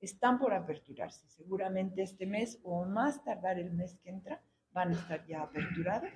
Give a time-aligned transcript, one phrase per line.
[0.00, 1.28] Están por aperturarse.
[1.28, 6.10] Seguramente este mes o más tardar el mes que entra van a estar ya aperturados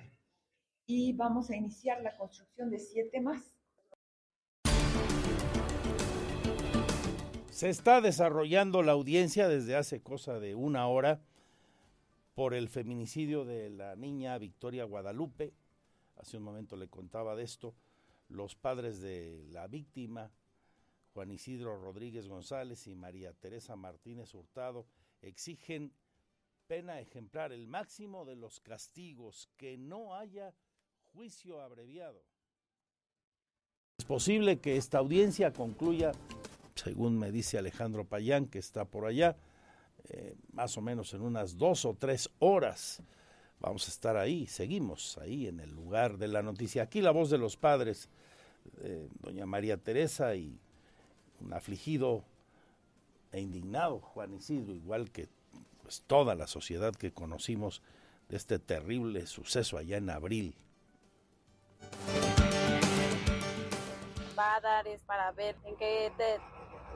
[0.85, 3.53] y vamos a iniciar la construcción de siete más.
[7.49, 11.21] Se está desarrollando la audiencia desde hace cosa de una hora
[12.35, 15.55] por el feminicidio de la niña Victoria Guadalupe.
[16.17, 17.73] Hace un momento le contaba de esto.
[18.29, 20.31] Los padres de la víctima,
[21.17, 24.85] Juan Isidro Rodríguez González y María Teresa Martínez Hurtado,
[25.19, 25.91] exigen
[26.67, 30.53] pena ejemplar, el máximo de los castigos, que no haya
[31.11, 32.21] juicio abreviado.
[33.97, 36.11] Es posible que esta audiencia concluya,
[36.75, 39.37] según me dice Alejandro Payán, que está por allá,
[40.09, 43.01] eh, más o menos en unas dos o tres horas.
[43.59, 46.83] Vamos a estar ahí, seguimos ahí en el lugar de la noticia.
[46.83, 48.07] Aquí la voz de los padres,
[48.81, 50.59] eh, doña María Teresa y
[51.51, 52.23] afligido
[53.31, 55.27] e indignado Juan Isidro, igual que
[55.81, 57.81] pues, toda la sociedad que conocimos
[58.29, 60.55] de este terrible suceso allá en abril.
[64.37, 66.11] Va a dar es para ver en qué,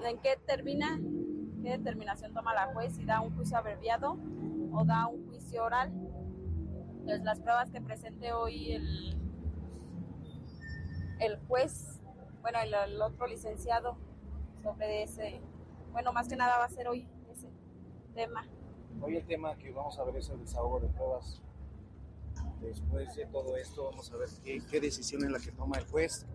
[0.04, 1.00] en qué termina,
[1.64, 4.18] qué determinación toma la juez, si da un juicio abreviado
[4.74, 5.92] o da un juicio oral.
[7.04, 9.18] Pues las pruebas que presente hoy el,
[11.20, 12.00] el juez,
[12.42, 13.98] bueno, el otro licenciado
[14.62, 15.40] sobre ese,
[15.92, 17.48] bueno, más que nada va a ser hoy ese
[18.14, 18.46] tema.
[19.02, 21.42] Hoy el tema que vamos a ver es el desahogo de pruebas.
[22.62, 26.28] Después de todo esto vamos a ver qué, decisión es la que toma el juez,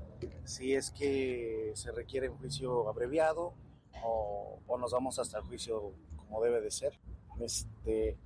[0.44, 3.54] si es que se requiere un juicio abreviado
[4.02, 6.98] o, o nos vamos hasta el juicio como debe de ser.
[7.40, 8.18] Este,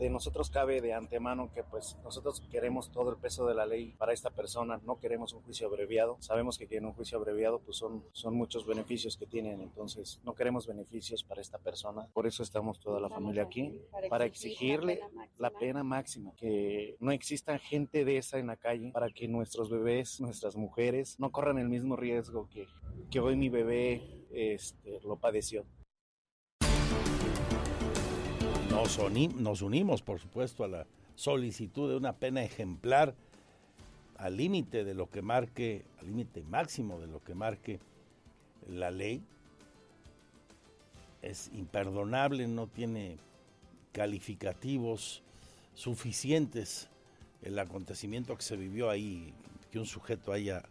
[0.00, 3.94] de nosotros cabe de antemano que pues nosotros queremos todo el peso de la ley
[3.98, 6.16] para esta persona, no queremos un juicio abreviado.
[6.20, 10.34] Sabemos que en un juicio abreviado pues son, son muchos beneficios que tienen, entonces no
[10.34, 12.06] queremos beneficios para esta persona.
[12.14, 13.78] Por eso estamos toda la familia aquí,
[14.08, 15.00] para exigirle
[15.38, 19.68] la pena máxima, que no exista gente de esa en la calle para que nuestros
[19.68, 22.66] bebés, nuestras mujeres no corran el mismo riesgo que,
[23.10, 25.66] que hoy mi bebé este, lo padeció.
[29.36, 33.14] Nos, unimos, por supuesto, a la solicitud de una pena ejemplar
[34.16, 37.78] al límite de lo que marque, al límite máximo de lo que marque
[38.66, 39.22] la ley.
[41.20, 43.18] Es imperdonable, no tiene
[43.92, 45.22] calificativos
[45.74, 46.88] suficientes
[47.42, 49.34] el acontecimiento que se vivió ahí,
[49.70, 50.62] que un sujeto haya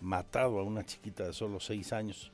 [0.00, 2.32] matado a una chiquita de solo seis años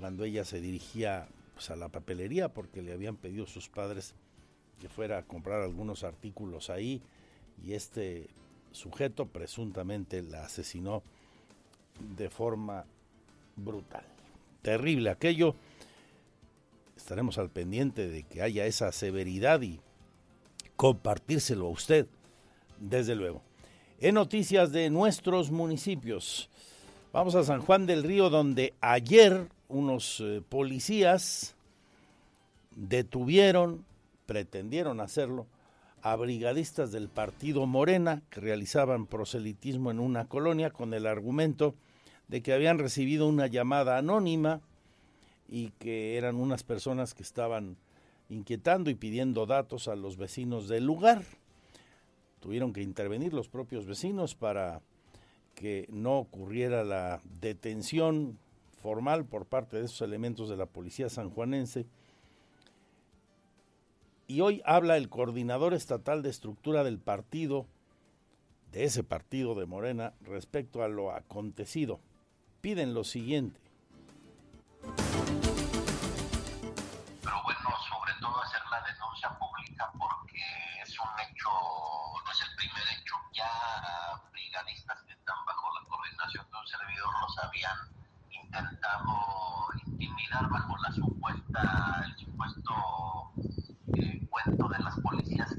[0.00, 4.14] cuando ella se dirigía pues, a la papelería porque le habían pedido sus padres
[4.82, 7.00] que fuera a comprar algunos artículos ahí
[7.64, 8.26] y este
[8.72, 11.04] sujeto presuntamente la asesinó
[12.16, 12.84] de forma
[13.54, 14.02] brutal.
[14.60, 15.54] Terrible aquello.
[16.96, 19.78] Estaremos al pendiente de que haya esa severidad y
[20.74, 22.08] compartírselo a usted,
[22.80, 23.40] desde luego.
[24.00, 26.50] En noticias de nuestros municipios,
[27.12, 31.54] vamos a San Juan del Río, donde ayer unos eh, policías
[32.74, 33.84] detuvieron
[34.32, 35.46] pretendieron hacerlo
[36.00, 41.74] a brigadistas del partido Morena que realizaban proselitismo en una colonia con el argumento
[42.28, 44.62] de que habían recibido una llamada anónima
[45.50, 47.76] y que eran unas personas que estaban
[48.30, 51.22] inquietando y pidiendo datos a los vecinos del lugar.
[52.40, 54.80] Tuvieron que intervenir los propios vecinos para
[55.54, 58.38] que no ocurriera la detención
[58.80, 61.84] formal por parte de esos elementos de la policía sanjuanense
[64.26, 67.66] y hoy habla el coordinador estatal de estructura del partido,
[68.70, 72.00] de ese partido de Morena, respecto a lo acontecido.
[72.60, 73.60] Piden lo siguiente.
[77.22, 80.42] Pero bueno, sobre todo hacer la denuncia pública porque
[80.82, 81.50] es un hecho,
[82.24, 83.14] no es el primer hecho.
[83.34, 87.78] Ya brigadistas que están bajo la coordinación de un servidor los habían
[88.30, 91.91] intentado intimidar bajo la supuesta,
[94.46, 95.51] de las policías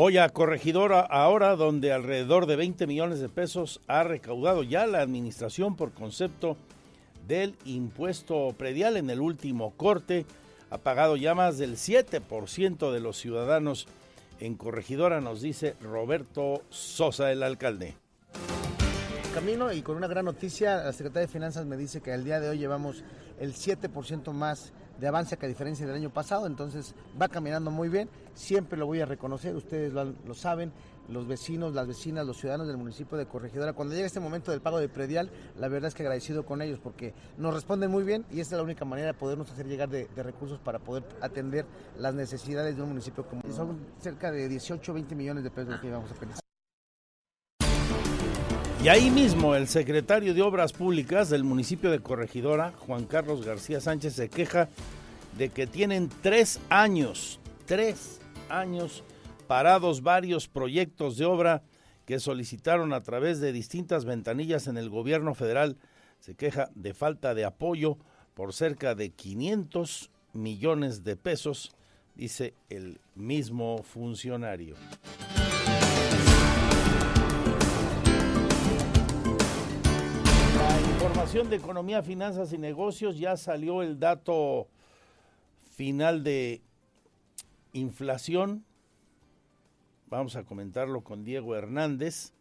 [0.00, 5.02] Voy a Corregidora ahora, donde alrededor de 20 millones de pesos ha recaudado ya la
[5.02, 6.56] administración por concepto
[7.28, 10.24] del impuesto predial en el último corte.
[10.70, 13.88] Ha pagado ya más del 7% de los ciudadanos
[14.38, 17.94] en Corregidora, nos dice Roberto Sosa, el alcalde.
[19.34, 22.40] Camino y con una gran noticia, la Secretaría de Finanzas me dice que al día
[22.40, 23.04] de hoy llevamos
[23.38, 27.88] el 7% más de avance que a diferencia del año pasado, entonces va caminando muy
[27.88, 30.72] bien, siempre lo voy a reconocer, ustedes lo, saben,
[31.08, 34.60] los vecinos, las vecinas, los ciudadanos del municipio de Corregidora, cuando llega este momento del
[34.60, 38.26] pago de predial, la verdad es que agradecido con ellos porque nos responden muy bien
[38.30, 41.64] y esta es la única manera de podernos hacer llegar de, recursos para poder atender
[41.98, 45.90] las necesidades de un municipio como son cerca de 18 20 millones de pesos que
[45.90, 46.49] vamos a pedir.
[48.82, 53.78] Y ahí mismo el secretario de Obras Públicas del municipio de Corregidora, Juan Carlos García
[53.78, 54.70] Sánchez, se queja
[55.36, 59.04] de que tienen tres años, tres años
[59.46, 61.62] parados varios proyectos de obra
[62.06, 65.76] que solicitaron a través de distintas ventanillas en el gobierno federal.
[66.18, 67.98] Se queja de falta de apoyo
[68.32, 71.76] por cerca de 500 millones de pesos,
[72.14, 74.74] dice el mismo funcionario.
[81.20, 84.68] De economía, finanzas y negocios ya salió el dato
[85.70, 86.62] final de
[87.74, 88.64] inflación.
[90.08, 92.32] Vamos a comentarlo con Diego Hernández.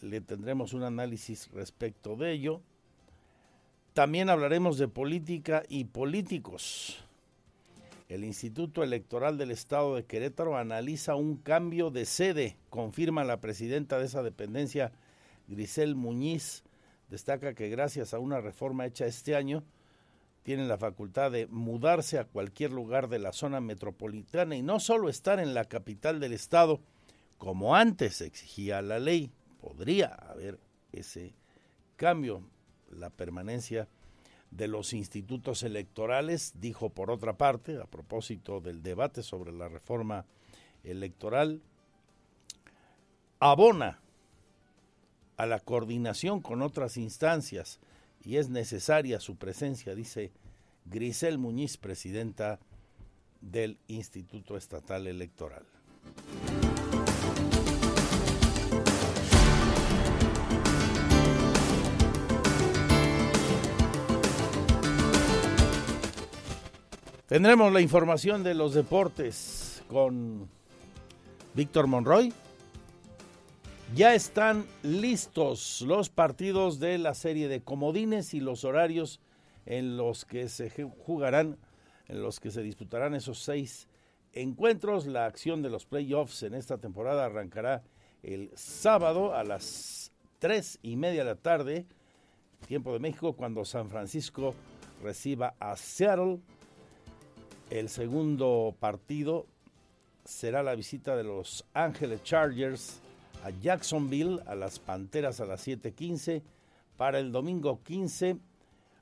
[0.00, 2.60] Le tendremos un análisis respecto de ello.
[3.94, 7.04] También hablaremos de política y políticos.
[8.08, 13.98] El Instituto Electoral del Estado de Querétaro analiza un cambio de sede, confirma la presidenta
[13.98, 14.92] de esa dependencia,
[15.48, 16.62] Grisel Muñiz
[17.12, 19.62] destaca que gracias a una reforma hecha este año,
[20.44, 25.10] tienen la facultad de mudarse a cualquier lugar de la zona metropolitana y no solo
[25.10, 26.80] estar en la capital del estado,
[27.36, 29.30] como antes exigía la ley.
[29.60, 30.58] Podría haber
[30.90, 31.34] ese
[31.96, 32.42] cambio,
[32.90, 33.88] la permanencia
[34.50, 40.24] de los institutos electorales, dijo por otra parte, a propósito del debate sobre la reforma
[40.82, 41.60] electoral,
[43.38, 44.00] abona
[45.36, 47.80] a la coordinación con otras instancias
[48.24, 50.32] y es necesaria su presencia, dice
[50.84, 52.60] Grisel Muñiz, presidenta
[53.40, 55.64] del Instituto Estatal Electoral.
[67.32, 70.50] Tendremos la información de los deportes con
[71.54, 72.30] Víctor Monroy.
[73.94, 79.20] Ya están listos los partidos de la serie de comodines y los horarios
[79.66, 81.58] en los que se jugarán,
[82.08, 83.88] en los que se disputarán esos seis
[84.32, 85.06] encuentros.
[85.06, 87.82] La acción de los playoffs en esta temporada arrancará
[88.22, 91.84] el sábado a las tres y media de la tarde,
[92.66, 94.54] tiempo de México, cuando San Francisco
[95.02, 96.40] reciba a Seattle.
[97.68, 99.46] El segundo partido
[100.24, 103.02] será la visita de los Ángeles Chargers
[103.42, 106.42] a Jacksonville, a las Panteras a las 7:15.
[106.96, 108.36] Para el domingo 15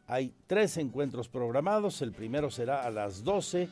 [0.06, 2.02] hay tres encuentros programados.
[2.02, 3.68] El primero será a las 12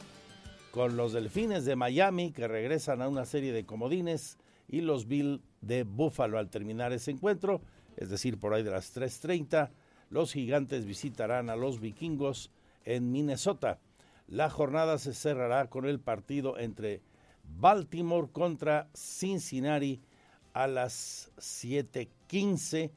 [0.70, 4.36] con los Delfines de Miami que regresan a una serie de comodines
[4.68, 7.62] y los Bill de Buffalo al terminar ese encuentro,
[7.96, 9.70] es decir, por ahí de las 3:30,
[10.10, 12.50] los Gigantes visitarán a los Vikingos
[12.84, 13.78] en Minnesota.
[14.26, 17.00] La jornada se cerrará con el partido entre
[17.42, 20.02] Baltimore contra Cincinnati
[20.52, 22.90] a las 7:15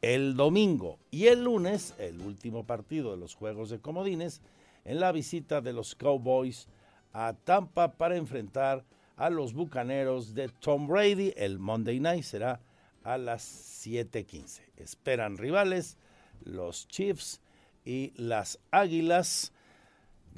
[0.00, 4.40] el domingo y el lunes, el último partido de los Juegos de Comodines,
[4.84, 6.68] en la visita de los Cowboys
[7.12, 8.84] a Tampa para enfrentar
[9.16, 11.34] a los Bucaneros de Tom Brady.
[11.36, 12.60] El Monday Night será
[13.02, 14.62] a las 7:15.
[14.76, 15.96] Esperan rivales
[16.44, 17.40] los Chiefs
[17.84, 19.52] y las Águilas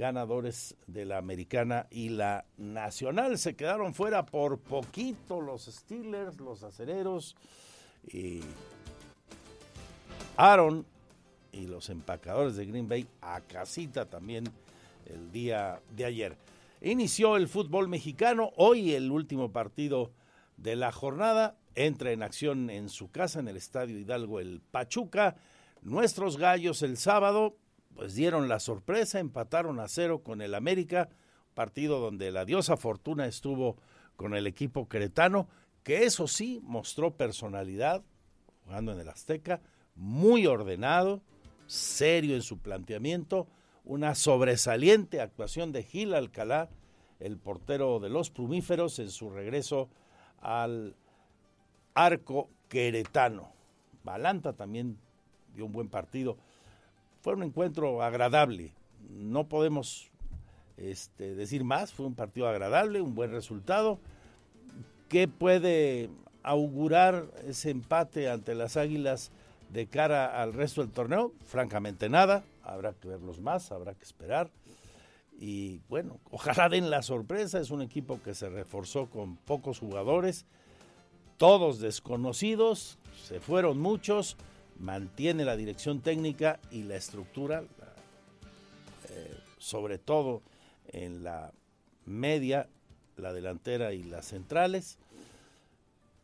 [0.00, 3.36] ganadores de la americana y la nacional.
[3.38, 7.36] Se quedaron fuera por poquito los Steelers, los acereros
[8.10, 8.40] y
[10.38, 10.86] Aaron
[11.52, 14.44] y los empacadores de Green Bay a casita también
[15.04, 16.36] el día de ayer.
[16.80, 20.12] Inició el fútbol mexicano, hoy el último partido
[20.56, 25.36] de la jornada, entra en acción en su casa en el Estadio Hidalgo el Pachuca.
[25.82, 27.56] Nuestros gallos el sábado
[27.94, 31.08] pues dieron la sorpresa, empataron a cero con el América,
[31.54, 33.76] partido donde la diosa Fortuna estuvo
[34.16, 35.48] con el equipo queretano,
[35.82, 38.02] que eso sí mostró personalidad,
[38.64, 39.60] jugando en el Azteca,
[39.94, 41.22] muy ordenado,
[41.66, 43.46] serio en su planteamiento,
[43.84, 46.68] una sobresaliente actuación de Gil Alcalá,
[47.18, 49.88] el portero de los plumíferos en su regreso
[50.40, 50.96] al
[51.94, 53.52] arco queretano.
[54.04, 54.98] Balanta también
[55.54, 56.38] dio un buen partido.
[57.20, 58.72] Fue un encuentro agradable.
[59.10, 60.10] No podemos
[60.76, 61.92] este, decir más.
[61.92, 63.98] Fue un partido agradable, un buen resultado.
[65.08, 66.08] ¿Qué puede
[66.42, 69.30] augurar ese empate ante las Águilas
[69.70, 71.32] de cara al resto del torneo?
[71.44, 72.44] Francamente nada.
[72.62, 74.50] Habrá que verlos más, habrá que esperar.
[75.38, 77.60] Y bueno, ojalá den la sorpresa.
[77.60, 80.46] Es un equipo que se reforzó con pocos jugadores,
[81.36, 84.36] todos desconocidos, se fueron muchos,
[84.80, 87.62] mantiene la dirección técnica y la estructura,
[89.10, 90.42] eh, sobre todo
[90.88, 91.52] en la
[92.04, 92.68] media,
[93.16, 94.98] la delantera y las centrales.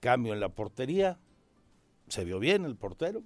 [0.01, 1.19] Cambio en la portería,
[2.09, 3.23] se vio bien el portero.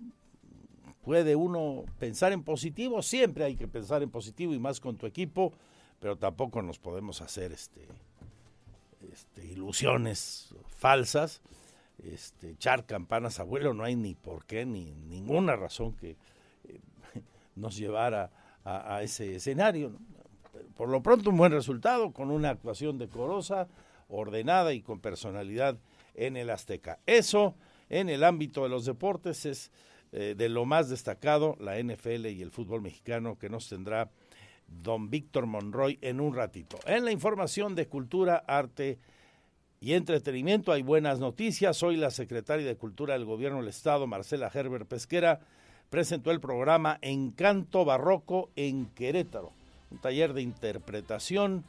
[1.03, 5.07] Puede uno pensar en positivo, siempre hay que pensar en positivo y más con tu
[5.07, 5.55] equipo
[6.01, 7.87] pero tampoco nos podemos hacer este,
[9.13, 11.43] este, ilusiones falsas,
[12.05, 16.17] este, echar campanas abuelo, no hay ni por qué, ni ninguna razón que
[16.65, 16.81] eh,
[17.57, 18.31] nos llevara
[18.65, 19.93] a, ese escenario.
[20.77, 23.69] Por lo pronto un buen resultado, con una actuación decorosa,
[24.09, 25.79] ordenada y con personalidad
[26.15, 26.99] en el Azteca.
[27.07, 27.55] Eso
[27.89, 29.71] en el ámbito de los deportes es
[30.13, 34.11] eh, de lo más destacado, la NFL y el fútbol mexicano que nos tendrá
[34.67, 36.79] don Víctor Monroy en un ratito.
[36.87, 38.99] En la información de cultura, arte
[39.83, 41.83] y entretenimiento hay buenas noticias.
[41.83, 45.41] Hoy la secretaria de Cultura del Gobierno del Estado, Marcela Herbert Pesquera,
[45.89, 49.53] presentó el programa Encanto Barroco en Querétaro,
[49.91, 51.65] un taller de interpretación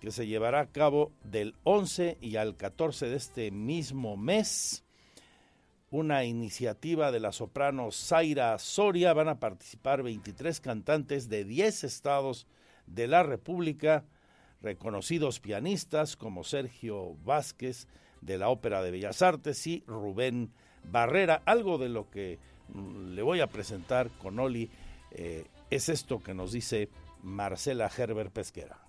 [0.00, 4.82] que se llevará a cabo del 11 y al 14 de este mismo mes
[5.90, 9.12] una iniciativa de la soprano Zaira Soria.
[9.12, 12.46] Van a participar 23 cantantes de 10 estados
[12.86, 14.06] de la República,
[14.64, 17.86] reconocidos pianistas como Sergio Vázquez
[18.22, 20.50] de la Ópera de Bellas Artes y Rubén
[20.82, 21.42] Barrera.
[21.44, 24.70] Algo de lo que mm, le voy a presentar con Oli
[25.12, 26.88] eh, es esto que nos dice
[27.22, 28.84] Marcela Gerber Pesquera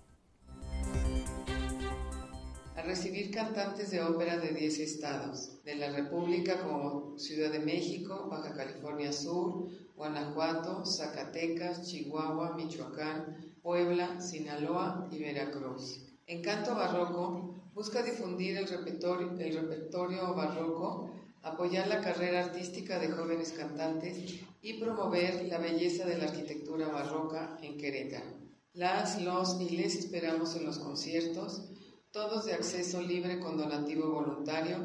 [2.86, 8.54] recibir cantantes de ópera de 10 estados de la República como Ciudad de México, Baja
[8.54, 16.00] California Sur, Guanajuato, Zacatecas, Chihuahua, Michoacán, Puebla, Sinaloa y Veracruz.
[16.28, 21.10] Encanto Barroco busca difundir el repertorio, el repertorio barroco,
[21.42, 27.58] apoyar la carrera artística de jóvenes cantantes y promover la belleza de la arquitectura barroca
[27.60, 28.36] en Querétaro.
[28.72, 31.68] Las, los y les esperamos en los conciertos,
[32.12, 34.78] todos de acceso libre con donativo voluntario.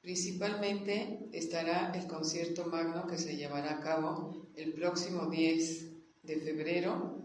[0.00, 7.23] Principalmente estará el concierto magno que se llevará a cabo el próximo 10 de febrero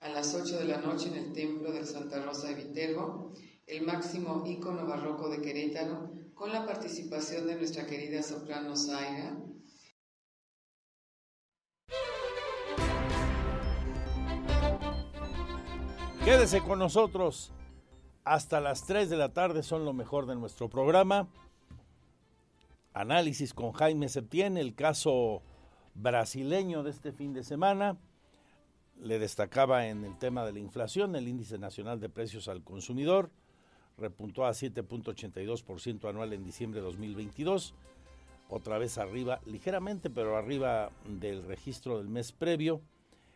[0.00, 3.32] a las 8 de la noche en el Templo del Santa Rosa de Viterbo,
[3.66, 9.36] el máximo ícono barroco de Querétaro, con la participación de nuestra querida soprano Zaira.
[16.24, 17.52] Quédese con nosotros
[18.26, 21.28] hasta las 3 de la tarde son lo mejor de nuestro programa.
[22.92, 25.42] Análisis con Jaime Septién, el caso
[25.94, 27.96] brasileño de este fin de semana.
[29.00, 33.30] Le destacaba en el tema de la inflación, el índice nacional de precios al consumidor
[33.98, 37.74] repuntó a 7.82% anual en diciembre de 2022,
[38.48, 42.80] otra vez arriba, ligeramente, pero arriba del registro del mes previo.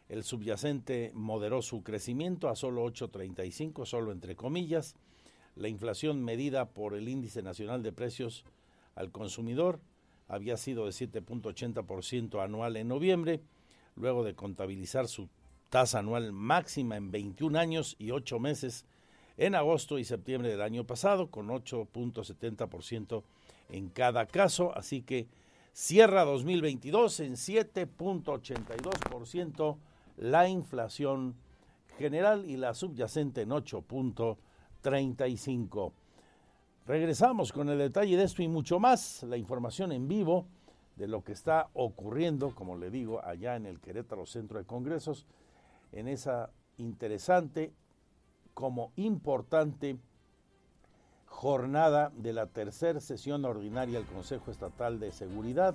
[0.09, 4.95] El subyacente moderó su crecimiento a solo 8.35, solo entre comillas.
[5.57, 8.45] La inflación medida por el Índice Nacional de Precios
[8.95, 9.81] al Consumidor
[10.29, 13.41] había sido de 7.80% anual en noviembre,
[13.97, 15.29] luego de contabilizar su
[15.71, 18.85] tasa anual máxima en 21 años y 8 meses
[19.37, 23.23] en agosto y septiembre del año pasado, con 8.70%
[23.71, 24.77] en cada caso.
[24.77, 25.29] Así que
[25.73, 29.79] cierra 2022 en 7.82%
[30.19, 31.37] la inflación
[31.97, 35.93] general y la subyacente en 8.35.
[36.87, 40.47] Regresamos con el detalle de esto y mucho más, la información en vivo
[40.97, 45.25] de lo que está ocurriendo, como le digo, allá en el Querétaro Centro de Congresos,
[45.93, 47.73] en esa interesante
[48.55, 49.99] como importante
[51.27, 55.75] jornada de la tercera sesión ordinaria del Consejo Estatal de Seguridad,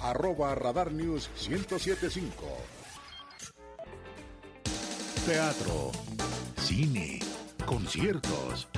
[0.00, 2.32] arroba Radar News 1075.
[5.26, 5.92] Teatro,
[6.56, 7.20] cine,
[7.66, 8.68] conciertos.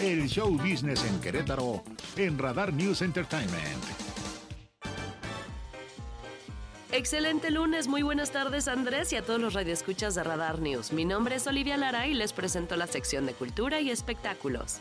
[0.00, 1.82] El show business en Querétaro
[2.16, 3.84] en Radar News Entertainment.
[6.92, 10.92] Excelente lunes, muy buenas tardes Andrés y a todos los radioescuchas de Radar News.
[10.92, 14.80] Mi nombre es Olivia Lara y les presento la sección de cultura y espectáculos.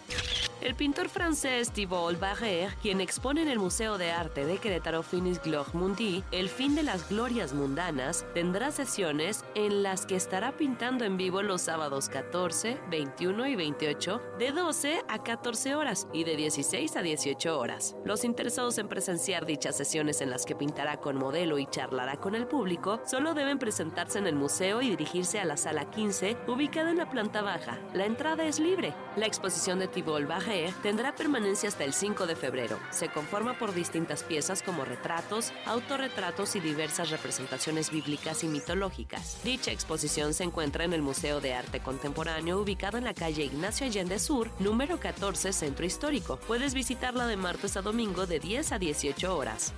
[0.66, 5.40] El pintor francés Thibault Barrère, quien expone en el Museo de Arte de Querétaro Finis
[5.40, 11.06] Gloire Mundi El fin de las glorias mundanas, tendrá sesiones en las que estará pintando
[11.06, 16.36] en vivo los sábados 14, 21 y 28 de 12 a 14 horas y de
[16.36, 17.96] 16 a 18 horas.
[18.04, 22.34] Los interesados en presenciar dichas sesiones en las que pintará con modelo y charlará con
[22.34, 26.90] el público solo deben presentarse en el museo y dirigirse a la sala 15 ubicada
[26.90, 27.78] en la planta baja.
[27.94, 28.96] La entrada es libre.
[29.16, 32.80] La exposición de Thibault Barrère tendrá permanencia hasta el 5 de febrero.
[32.92, 39.40] Se conforma por distintas piezas como retratos, autorretratos y diversas representaciones bíblicas y mitológicas.
[39.44, 43.86] Dicha exposición se encuentra en el Museo de Arte Contemporáneo ubicado en la calle Ignacio
[43.86, 46.38] Allende Sur, número 14, Centro Histórico.
[46.48, 49.74] Puedes visitarla de martes a domingo de 10 a 18 horas.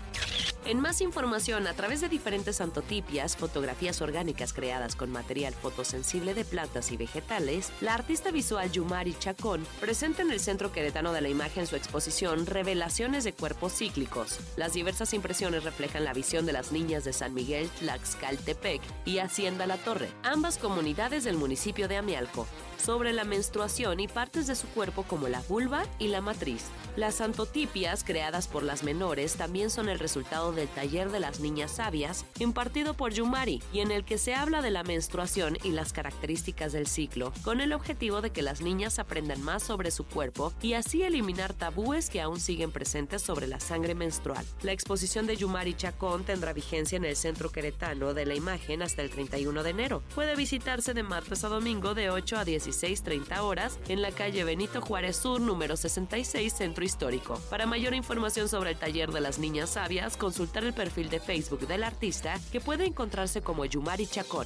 [0.67, 6.43] En más información, a través de diferentes antotipias, fotografías orgánicas creadas con material fotosensible de
[6.43, 11.30] plantas y vegetales, la artista visual Yumari Chacón presenta en el Centro Queretano de la
[11.30, 14.41] Imagen su exposición Revelaciones de Cuerpos Cíclicos.
[14.58, 19.67] Las diversas impresiones reflejan la visión de las niñas de San Miguel Tlaxcaltepec y Hacienda
[19.67, 22.45] La Torre, ambas comunidades del municipio de Amialco,
[22.77, 26.65] sobre la menstruación y partes de su cuerpo como la vulva y la matriz.
[26.97, 31.72] Las antotipias creadas por las menores también son el resultado del taller de las niñas
[31.72, 35.93] sabias impartido por Yumari y en el que se habla de la menstruación y las
[35.93, 40.52] características del ciclo, con el objetivo de que las niñas aprendan más sobre su cuerpo
[40.62, 44.46] y así eliminar tabúes que aún siguen presentes sobre la sangre menstrual.
[44.63, 49.02] La exposición de Yumari Chacón tendrá vigencia en el Centro Queretano de la Imagen hasta
[49.02, 50.04] el 31 de enero.
[50.15, 54.82] Puede visitarse de martes a domingo de 8 a 16.30 horas en la calle Benito
[54.82, 57.39] Juárez Sur, número 66, Centro Histórico.
[57.50, 61.65] Para mayor información sobre el taller de las niñas sabias, consultar el perfil de Facebook
[61.65, 64.45] del artista que puede encontrarse como Yumari Chacón.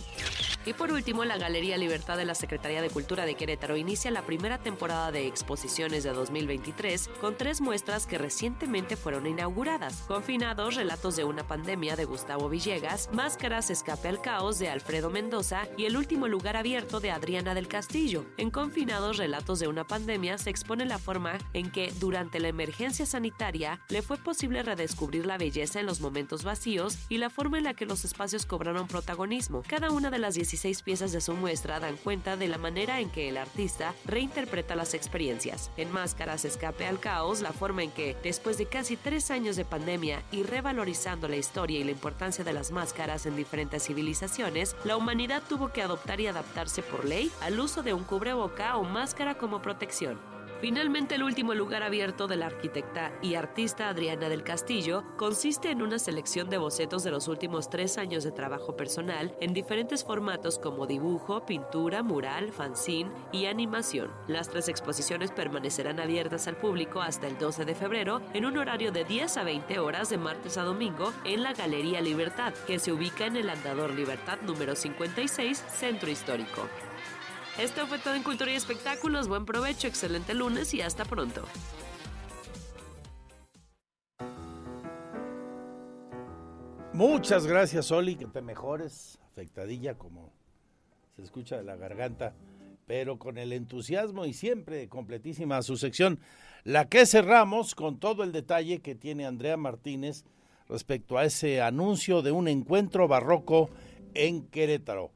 [0.65, 4.21] Y por último, la Galería Libertad de la Secretaría de Cultura de Querétaro inicia la
[4.21, 10.03] primera temporada de exposiciones de 2023 con tres muestras que recientemente fueron inauguradas.
[10.07, 15.67] Confinados, relatos de una pandemia de Gustavo Villegas, Máscaras, Escape al Caos de Alfredo Mendoza
[15.77, 18.23] y El último lugar abierto de Adriana del Castillo.
[18.37, 23.05] En Confinados, relatos de una pandemia se expone la forma en que durante la emergencia
[23.05, 27.65] sanitaria le fue posible redescubrir la belleza en los momentos vacíos y la forma en
[27.65, 29.63] la que los espacios cobraron protagonismo.
[29.67, 33.09] Cada una de las 16 piezas de su muestra dan cuenta de la manera en
[33.09, 35.71] que el artista reinterpreta las experiencias.
[35.77, 39.65] En Máscaras Escape al Caos, la forma en que, después de casi tres años de
[39.65, 44.97] pandemia y revalorizando la historia y la importancia de las máscaras en diferentes civilizaciones, la
[44.97, 49.35] humanidad tuvo que adoptar y adaptarse por ley al uso de un cubreboca o máscara
[49.35, 50.19] como protección.
[50.61, 55.81] Finalmente, el último lugar abierto de la arquitecta y artista Adriana del Castillo consiste en
[55.81, 60.59] una selección de bocetos de los últimos tres años de trabajo personal en diferentes formatos
[60.59, 64.11] como dibujo, pintura, mural, fanzine y animación.
[64.27, 68.91] Las tres exposiciones permanecerán abiertas al público hasta el 12 de febrero en un horario
[68.91, 72.91] de 10 a 20 horas de martes a domingo en la Galería Libertad, que se
[72.91, 76.67] ubica en el Andador Libertad número 56, Centro Histórico.
[77.57, 79.27] Esto fue todo en Cultura y Espectáculos.
[79.27, 81.43] Buen provecho, excelente lunes y hasta pronto.
[86.93, 89.19] Muchas gracias, Oli, que te mejores.
[89.31, 90.31] Afectadilla como
[91.15, 92.33] se escucha de la garganta,
[92.85, 96.19] pero con el entusiasmo y siempre completísima su sección,
[96.63, 100.25] la que cerramos con todo el detalle que tiene Andrea Martínez
[100.67, 103.69] respecto a ese anuncio de un encuentro barroco
[104.13, 105.11] en Querétaro.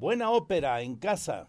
[0.00, 1.46] Buena ópera en casa.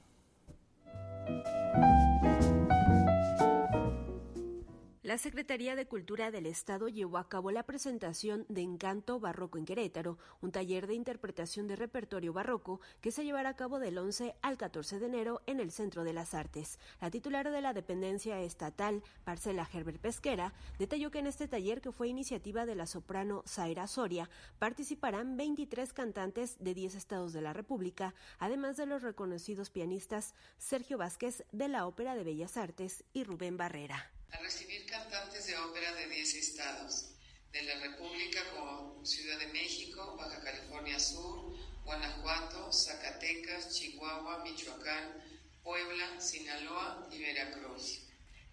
[5.12, 9.66] La Secretaría de Cultura del Estado llevó a cabo la presentación de Encanto Barroco en
[9.66, 14.36] Querétaro, un taller de interpretación de repertorio barroco que se llevará a cabo del 11
[14.42, 16.80] al 14 de enero en el Centro de las Artes.
[17.02, 21.92] La titular de la dependencia estatal, Marcela Herbert Pesquera, detalló que en este taller, que
[21.92, 27.52] fue iniciativa de la soprano Zaira Soria, participarán 23 cantantes de 10 estados de la
[27.52, 33.26] República, además de los reconocidos pianistas Sergio Vázquez de la Ópera de Bellas Artes y
[33.26, 37.06] Rubén Barrera a recibir cantantes de ópera de 10 estados
[37.52, 45.24] de la República como Ciudad de México, Baja California Sur, Guanajuato, Zacatecas, Chihuahua, Michoacán,
[45.64, 48.02] Puebla, Sinaloa y Veracruz.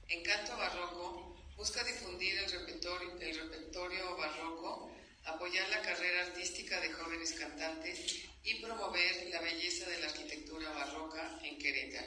[0.08, 4.90] Encanto Barroco busca difundir el repertorio, el repertorio barroco,
[5.24, 11.40] apoyar la carrera artística de jóvenes cantantes y promover la belleza de la arquitectura barroca
[11.42, 11.97] en Querétaro.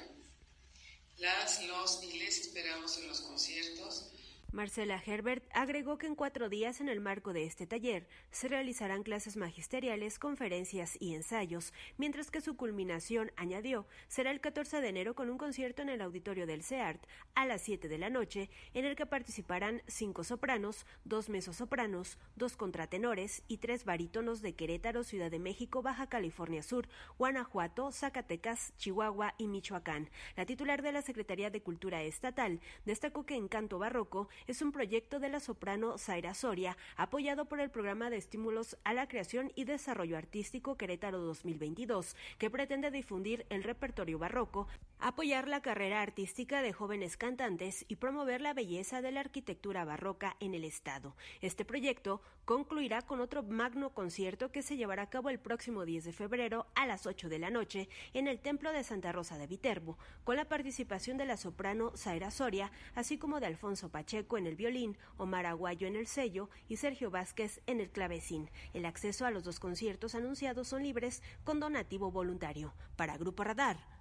[1.21, 4.05] Las, los y les esperamos en los conciertos
[4.51, 9.03] Marcela Herbert agregó que en cuatro días en el marco de este taller se realizarán
[9.03, 15.15] clases magisteriales, conferencias y ensayos, mientras que su culminación, añadió, será el 14 de enero
[15.15, 17.01] con un concierto en el auditorio del CEART
[17.33, 22.57] a las 7 de la noche, en el que participarán cinco sopranos, dos mezzosopranos, dos
[22.57, 29.33] contratenores y tres barítonos de Querétaro, Ciudad de México, Baja California Sur, Guanajuato, Zacatecas, Chihuahua
[29.37, 30.09] y Michoacán.
[30.35, 35.19] La titular de la Secretaría de Cultura Estatal destacó que Encanto Barroco es un proyecto
[35.19, 39.65] de la soprano Zaira Soria, apoyado por el Programa de Estímulos a la Creación y
[39.65, 44.67] Desarrollo Artístico Querétaro 2022, que pretende difundir el repertorio barroco,
[45.01, 50.37] apoyar la carrera artística de jóvenes cantantes y promover la belleza de la arquitectura barroca
[50.39, 51.15] en el Estado.
[51.41, 56.05] Este proyecto concluirá con otro magno concierto que se llevará a cabo el próximo 10
[56.05, 59.47] de febrero a las 8 de la noche en el Templo de Santa Rosa de
[59.47, 64.45] Viterbo, con la participación de la soprano Zaira Soria, así como de Alfonso Pacheco en
[64.45, 68.49] el violín, Omar Aguayo en el sello y Sergio Vázquez en el clavecín.
[68.73, 72.73] El acceso a los dos conciertos anunciados son libres con donativo voluntario.
[72.95, 73.77] Para Grupo Radar,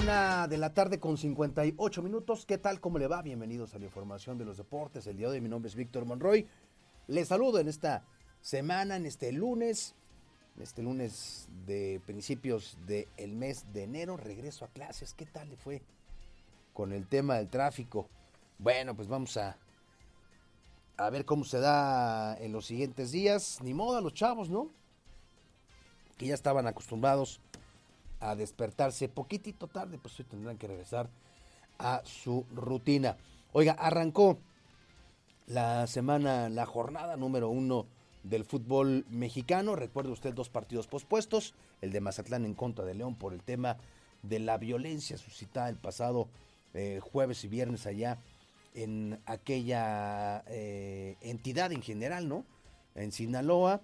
[0.00, 2.46] Una de la tarde con 58 minutos.
[2.46, 2.80] ¿Qué tal?
[2.80, 3.20] ¿Cómo le va?
[3.20, 5.06] Bienvenidos a la información de los deportes.
[5.08, 6.46] El día de hoy mi nombre es Víctor Monroy.
[7.08, 8.04] Les saludo en esta
[8.40, 9.96] semana, en este lunes,
[10.56, 14.16] en este lunes de principios del mes de enero.
[14.16, 15.14] Regreso a clases.
[15.14, 15.82] ¿Qué tal le fue?
[16.78, 18.08] con el tema del tráfico.
[18.56, 19.58] Bueno, pues vamos a,
[20.96, 23.58] a ver cómo se da en los siguientes días.
[23.64, 24.70] Ni modo a los chavos, ¿no?
[26.16, 27.40] Que ya estaban acostumbrados
[28.20, 31.08] a despertarse poquitito tarde, pues hoy tendrán que regresar
[31.78, 33.16] a su rutina.
[33.52, 34.38] Oiga, arrancó
[35.46, 37.86] la semana, la jornada número uno
[38.22, 39.76] del fútbol mexicano.
[39.76, 43.78] Recuerde usted dos partidos pospuestos, el de Mazatlán en contra de León por el tema
[44.22, 46.28] de la violencia suscitada el pasado
[46.74, 48.18] eh, jueves y viernes allá
[48.74, 52.44] en aquella eh, entidad en general, ¿no?
[52.94, 53.80] En Sinaloa.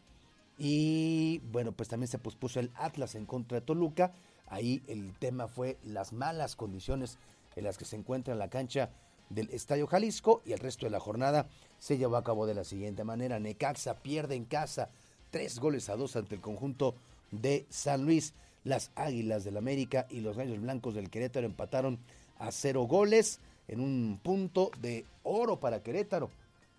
[0.58, 4.12] Y bueno, pues también se pospuso el Atlas en contra de Toluca.
[4.46, 7.18] Ahí el tema fue las malas condiciones
[7.56, 8.90] en las que se encuentra la cancha
[9.30, 12.64] del Estadio Jalisco y el resto de la jornada se llevó a cabo de la
[12.64, 13.40] siguiente manera.
[13.40, 14.90] Necaxa pierde en casa
[15.30, 16.94] tres goles a dos ante el conjunto
[17.30, 18.34] de San Luis.
[18.64, 21.98] Las Águilas del América y los Gallos Blancos del Querétaro empataron
[22.38, 26.30] a cero goles en un punto de oro para Querétaro.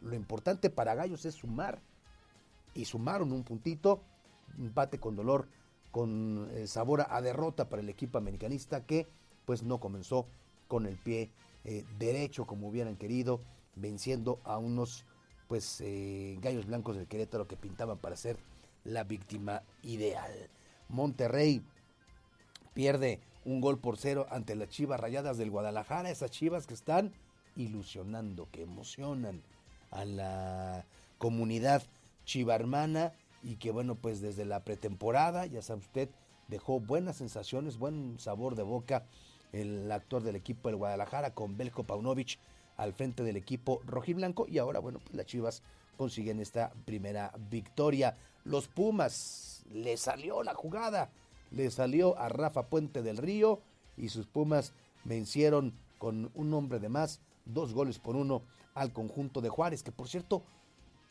[0.01, 1.79] Lo importante para Gallos es sumar.
[2.75, 4.03] Y sumaron un puntito,
[4.59, 5.47] empate con dolor,
[5.89, 9.07] con eh, sabor a derrota para el equipo americanista que
[9.45, 10.27] pues no comenzó
[10.67, 11.31] con el pie
[11.63, 13.41] eh, derecho como hubieran querido,
[13.75, 15.05] venciendo a unos
[15.47, 18.37] pues eh, gallos blancos del Querétaro que pintaban para ser
[18.83, 20.49] la víctima ideal.
[20.89, 21.63] Monterrey
[22.73, 27.13] pierde un gol por cero ante las Chivas Rayadas del Guadalajara, esas Chivas que están
[27.55, 29.41] ilusionando, que emocionan
[29.91, 30.85] a la
[31.17, 31.83] comunidad
[32.25, 36.09] chivarmana y que bueno, pues desde la pretemporada, ya sabe usted,
[36.47, 39.05] dejó buenas sensaciones, buen sabor de boca
[39.53, 42.39] el actor del equipo del Guadalajara con Belko Paunovic
[42.75, 45.63] al frente del equipo rojiblanco y ahora bueno, pues las Chivas
[45.95, 48.17] consiguen esta primera victoria.
[48.43, 51.09] Los Pumas le salió la jugada
[51.51, 53.61] le salió a Rafa Puente del Río
[53.97, 58.41] y sus Pumas vencieron con un hombre de más, dos goles por uno
[58.73, 60.43] al conjunto de Juárez, que por cierto,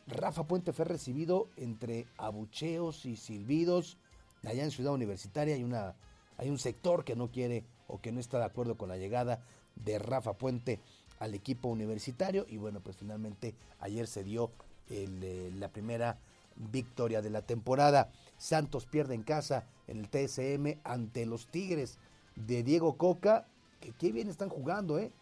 [0.07, 3.97] Rafa Puente fue recibido entre abucheos y silbidos.
[4.45, 5.95] Allá en Ciudad Universitaria hay, una,
[6.37, 9.43] hay un sector que no quiere o que no está de acuerdo con la llegada
[9.77, 10.81] de Rafa Puente
[11.19, 14.51] al equipo universitario y bueno, pues finalmente ayer se dio
[14.91, 16.19] eh, la primera
[16.57, 18.11] victoria de la temporada.
[18.37, 21.99] Santos pierde en casa en el TSM ante los Tigres
[22.37, 23.47] de Diego Coca,
[23.81, 25.13] que qué bien están jugando, ¿eh?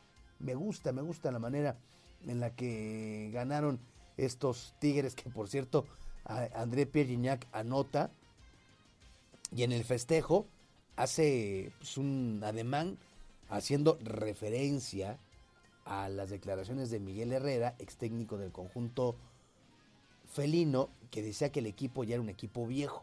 [0.41, 1.77] Me gusta, me gusta la manera
[2.27, 3.79] en la que ganaron
[4.17, 5.87] estos Tigres, que por cierto,
[6.25, 8.11] André Pierre anota
[9.55, 10.47] y en el festejo
[10.97, 12.99] hace pues, un ademán
[13.49, 15.19] haciendo referencia
[15.85, 19.17] a las declaraciones de Miguel Herrera, ex técnico del conjunto
[20.33, 23.03] felino, que decía que el equipo ya era un equipo viejo.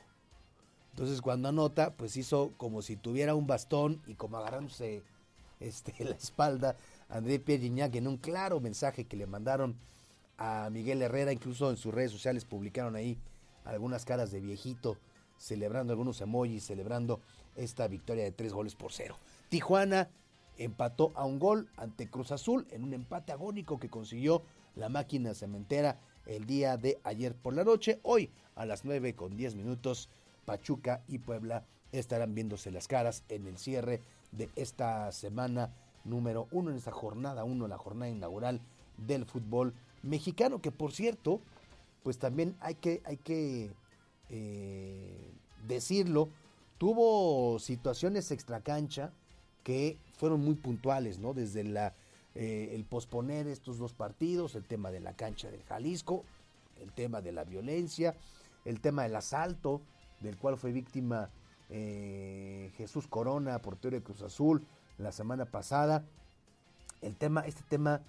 [0.91, 5.03] Entonces cuando anota, pues hizo como si tuviera un bastón y como agarrándose
[5.59, 6.75] este, la espalda
[7.09, 9.75] André Pierre en un claro mensaje que le mandaron
[10.39, 13.17] a Miguel Herrera, incluso en sus redes sociales publicaron ahí
[13.65, 14.97] algunas caras de viejito,
[15.37, 17.19] celebrando algunos emojis, celebrando
[17.55, 19.17] esta victoria de tres goles por cero.
[19.49, 20.09] Tijuana
[20.57, 24.43] empató a un gol ante Cruz Azul en un empate agónico que consiguió
[24.75, 27.99] la máquina cementera el día de ayer por la noche.
[28.03, 30.09] Hoy a las 9 con 10 minutos,
[30.45, 35.73] Pachuca y Puebla estarán viéndose las caras en el cierre de esta semana
[36.05, 38.61] número uno, en esta jornada uno, la jornada inaugural
[38.97, 41.41] del fútbol mexicano, que por cierto,
[42.03, 43.71] pues también hay que, hay que
[44.29, 45.31] eh,
[45.67, 46.29] decirlo,
[46.77, 49.11] tuvo situaciones extracancha
[49.63, 51.33] que fueron muy puntuales, ¿no?
[51.33, 51.93] Desde la,
[52.35, 56.23] eh, el posponer estos dos partidos, el tema de la cancha del Jalisco,
[56.81, 58.15] el tema de la violencia,
[58.65, 59.81] el tema del asalto,
[60.21, 61.29] del cual fue víctima
[61.69, 64.65] eh, Jesús Corona, portero de Cruz Azul,
[64.97, 66.05] la semana pasada.
[67.01, 68.01] El tema, este tema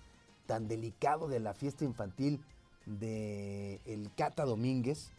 [0.50, 2.40] tan delicado de la fiesta infantil
[2.84, 5.12] de el Cata Domínguez,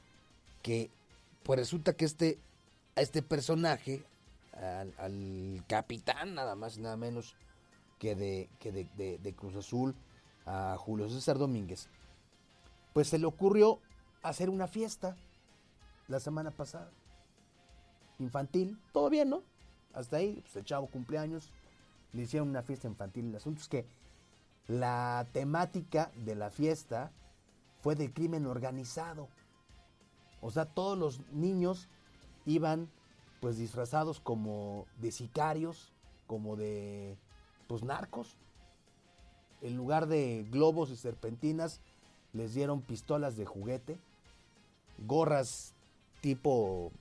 [0.61, 0.89] que
[1.43, 2.37] pues resulta que este,
[2.97, 4.03] a este personaje,
[4.97, 7.33] al, capitán nada más y nada menos
[7.97, 9.95] que, de, que de, Cruz Azul,
[10.45, 11.87] a Julio César Domínguez,
[12.91, 13.79] pues se le ocurrió
[14.23, 15.15] hacer una fiesta
[16.09, 16.91] la semana pasada.
[18.19, 19.43] Infantil, todo bien, ¿no?
[19.93, 21.53] Hasta ahí, pues el chavo cumpleaños,
[22.11, 23.29] le hicieron una fiesta infantil.
[23.29, 23.85] El asunto es que
[24.67, 27.11] la temática de la fiesta
[27.81, 29.27] fue del crimen organizado.
[30.41, 31.87] O sea, todos los niños
[32.45, 32.89] iban
[33.39, 35.91] pues disfrazados como de sicarios,
[36.27, 37.17] como de
[37.67, 38.37] pues narcos.
[39.61, 41.81] En lugar de globos y serpentinas,
[42.33, 43.99] les dieron pistolas de juguete,
[45.05, 45.75] gorras
[46.21, 46.91] tipo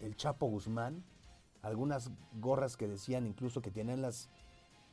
[0.00, 1.04] el Chapo Guzmán,
[1.62, 4.28] algunas gorras que decían incluso que tienen las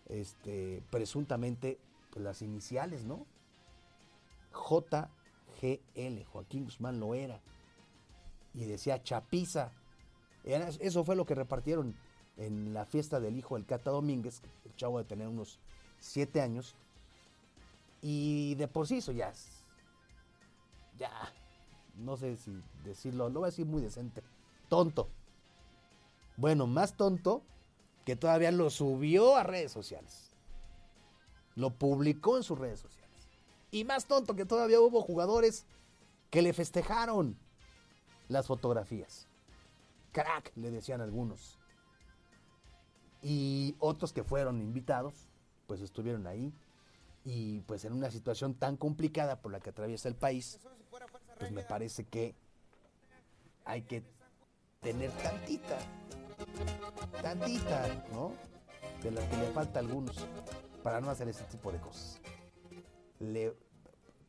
[0.07, 1.79] este, presuntamente
[2.15, 3.27] pues, las iniciales, ¿no?
[4.53, 7.41] JGL, Joaquín Guzmán lo era.
[8.53, 9.73] Y decía Chapiza.
[10.45, 11.93] eso fue lo que repartieron
[12.37, 15.59] en la fiesta del hijo del Cata Domínguez, el chavo de tener unos
[15.99, 16.73] siete años.
[18.01, 19.33] Y de por sí eso ya
[20.97, 21.11] ya,
[21.97, 24.23] no sé si decirlo, lo voy a decir muy decente,
[24.69, 25.09] tonto.
[26.37, 27.43] Bueno, más tonto
[28.05, 30.34] que todavía lo subió a redes sociales.
[31.55, 33.29] Lo publicó en sus redes sociales.
[33.71, 35.65] Y más tonto que todavía hubo jugadores
[36.29, 37.37] que le festejaron
[38.27, 39.27] las fotografías.
[40.11, 41.59] Crack, le decían algunos.
[43.21, 45.29] Y otros que fueron invitados,
[45.67, 46.53] pues estuvieron ahí.
[47.23, 50.59] Y pues en una situación tan complicada por la que atraviesa el país,
[51.39, 52.35] pues me parece que
[53.65, 54.03] hay que
[54.81, 55.79] tener tantita
[57.21, 58.33] tantita, ¿no?
[59.01, 60.17] De las que le falta a algunos
[60.85, 62.21] para no hacer ese tipo de cosas.
[63.17, 63.55] Le,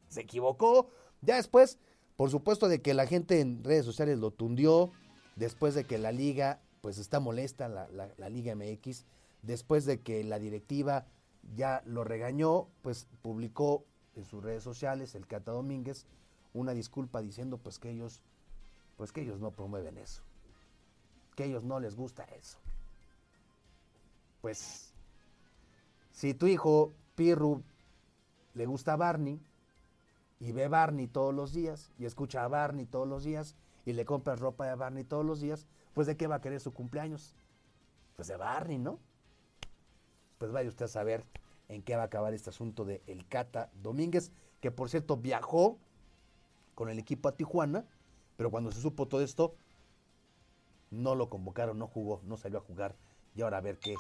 [0.09, 0.89] se equivocó.
[1.21, 1.79] Ya después,
[2.17, 4.91] por supuesto, de que la gente en redes sociales lo tundió,
[5.35, 9.05] después de que la liga, pues está molesta, la, Liga MX,
[9.43, 11.05] después de que la directiva
[11.55, 16.07] ya lo regañó, pues publicó en sus redes sociales el Cata Domínguez
[16.55, 18.23] una disculpa diciendo pues que ellos
[18.97, 20.23] pues que ellos no promueven eso
[21.37, 22.59] que ellos no les gusta eso.
[24.41, 24.86] Pues,
[26.17, 27.63] si tu hijo Pirru
[28.55, 29.39] le gusta a Barney
[30.41, 33.93] y ve a Barney todos los días y escucha a Barney todos los días y
[33.93, 36.73] le compras ropa de Barney todos los días, pues de qué va a querer su
[36.73, 37.37] cumpleaños?
[38.17, 38.99] Pues de Barney, ¿no?
[40.39, 41.23] Pues vaya usted a saber
[41.69, 45.77] en qué va a acabar este asunto de El Cata Domínguez, que por cierto viajó
[46.75, 47.85] con el equipo a Tijuana,
[48.39, 49.55] pero cuando se supo todo esto,
[50.91, 52.97] no lo convocaron, no jugó, no salió a jugar.
[53.35, 53.97] Y ahora a ver qué,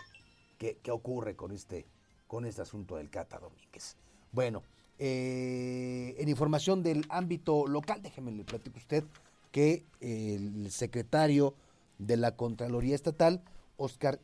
[0.58, 1.86] qué, ocurre con este
[2.26, 3.96] con este asunto del Cata Domínguez.
[4.32, 4.62] Bueno,
[4.98, 9.04] eh, en información del ámbito local, déjeme le platico a usted
[9.52, 11.54] que el secretario
[11.98, 13.42] de la Contraloría Estatal,
[13.76, 14.20] Oscar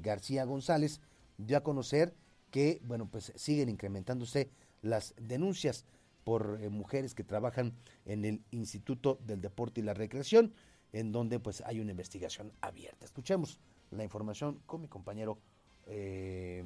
[0.00, 1.00] García González,
[1.38, 2.14] dio a conocer
[2.50, 4.50] que, bueno, pues siguen incrementándose
[4.82, 5.84] las denuncias
[6.24, 7.72] por eh, mujeres que trabajan
[8.04, 10.52] en el Instituto del Deporte y la Recreación,
[10.92, 13.04] en donde pues hay una investigación abierta.
[13.04, 15.38] Escuchemos la información con mi compañero,
[15.86, 16.64] eh,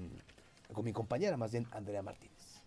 [0.73, 2.63] con mi compañera más bien, Andrea Martínez.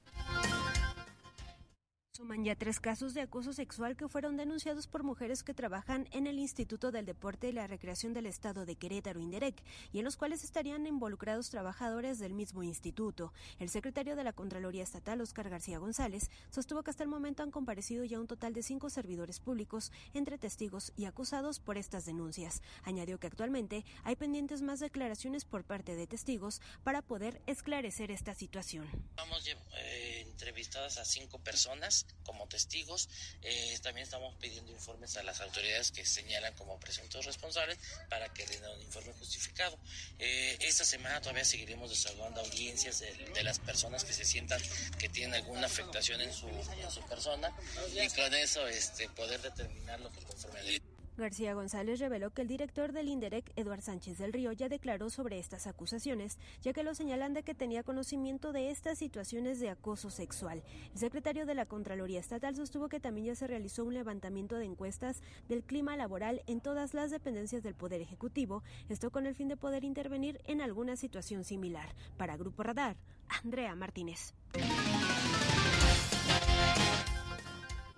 [2.15, 6.27] Suman ya tres casos de acoso sexual que fueron denunciados por mujeres que trabajan en
[6.27, 10.15] el Instituto del Deporte y la Recreación del Estado de Querétaro, INDEREC, y en los
[10.15, 13.33] cuales estarían involucrados trabajadores del mismo instituto.
[13.57, 17.49] El secretario de la Contraloría Estatal, Oscar García González, sostuvo que hasta el momento han
[17.49, 22.61] comparecido ya un total de cinco servidores públicos entre testigos y acusados por estas denuncias.
[22.83, 28.35] Añadió que actualmente hay pendientes más declaraciones por parte de testigos para poder esclarecer esta
[28.35, 28.87] situación.
[29.15, 33.09] Vamos eh, entrevistadas a cinco personas como testigos.
[33.41, 37.77] Eh, también estamos pidiendo informes a las autoridades que señalan como presuntos responsables
[38.09, 39.77] para que den un informe justificado.
[40.19, 44.61] Eh, esta semana todavía seguiremos desarrollando audiencias de, las personas que se sientan
[44.97, 47.53] que tienen alguna afectación en su, en su persona
[47.93, 50.92] y con eso este, poder determinar lo que conforme a ley.
[51.17, 55.39] García González reveló que el director del INDEREC, Eduard Sánchez del Río, ya declaró sobre
[55.39, 60.09] estas acusaciones, ya que lo señalan de que tenía conocimiento de estas situaciones de acoso
[60.09, 60.63] sexual.
[60.93, 64.65] El secretario de la Contraloría Estatal sostuvo que también ya se realizó un levantamiento de
[64.65, 69.47] encuestas del clima laboral en todas las dependencias del Poder Ejecutivo, esto con el fin
[69.47, 71.93] de poder intervenir en alguna situación similar.
[72.17, 72.97] Para Grupo Radar,
[73.43, 74.33] Andrea Martínez.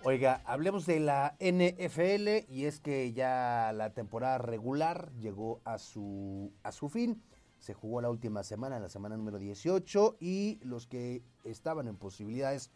[0.08, 6.54] Oiga, hablemos de la NFL y es que ya la temporada regular llegó a su,
[6.62, 7.24] a su fin.
[7.58, 12.70] Se jugó la última semana, la semana número 18, y los que estaban en posibilidades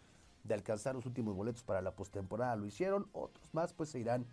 [0.43, 3.07] de alcanzar los últimos boletos para la postemporada lo hicieron.
[3.13, 4.25] Otros más pues se irán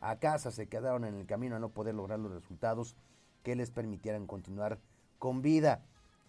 [0.00, 2.96] a casa, se quedaron en el camino a no poder lograr los resultados
[3.42, 4.78] que les permitieran continuar
[5.18, 5.84] con vida.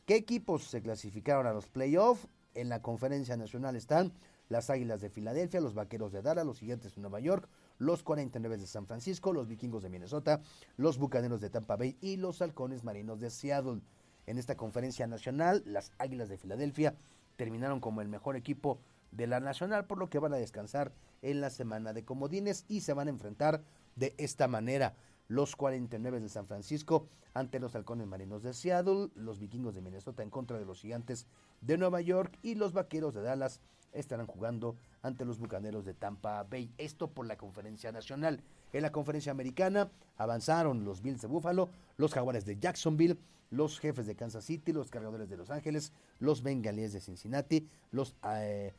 [0.06, 2.28] ¿Qué equipos se clasificaron a los playoffs?
[2.56, 4.12] En la conferencia nacional están
[4.50, 8.58] las Águilas de Filadelfia, los Vaqueros de Dallas, los Gigantes de Nueva York, los 49
[8.58, 10.42] de San Francisco, los Vikingos de Minnesota,
[10.76, 13.82] los Bucaneros de Tampa Bay y los Halcones Marinos de Seattle.
[14.26, 16.96] En esta conferencia nacional, las Águilas de Filadelfia
[17.36, 18.80] terminaron como el mejor equipo
[19.12, 22.82] de la nacional, por lo que van a descansar en la semana de comodines y
[22.82, 23.64] se van a enfrentar
[23.96, 24.96] de esta manera.
[25.28, 30.24] Los 49 de San Francisco ante los halcones marinos de Seattle, los vikingos de Minnesota
[30.24, 31.28] en contra de los gigantes
[31.62, 33.62] de Nueva York y los vaqueros de Dallas
[33.94, 36.72] estarán jugando ante los Bucaneros de Tampa Bay.
[36.78, 38.42] Esto por la conferencia nacional.
[38.74, 43.18] En la conferencia americana avanzaron los Bills de Buffalo, los Jaguares de Jacksonville,
[43.52, 48.16] los jefes de Kansas City, los cargadores de Los Ángeles, los Bengalíes de Cincinnati, los,
[48.24, 48.74] eh,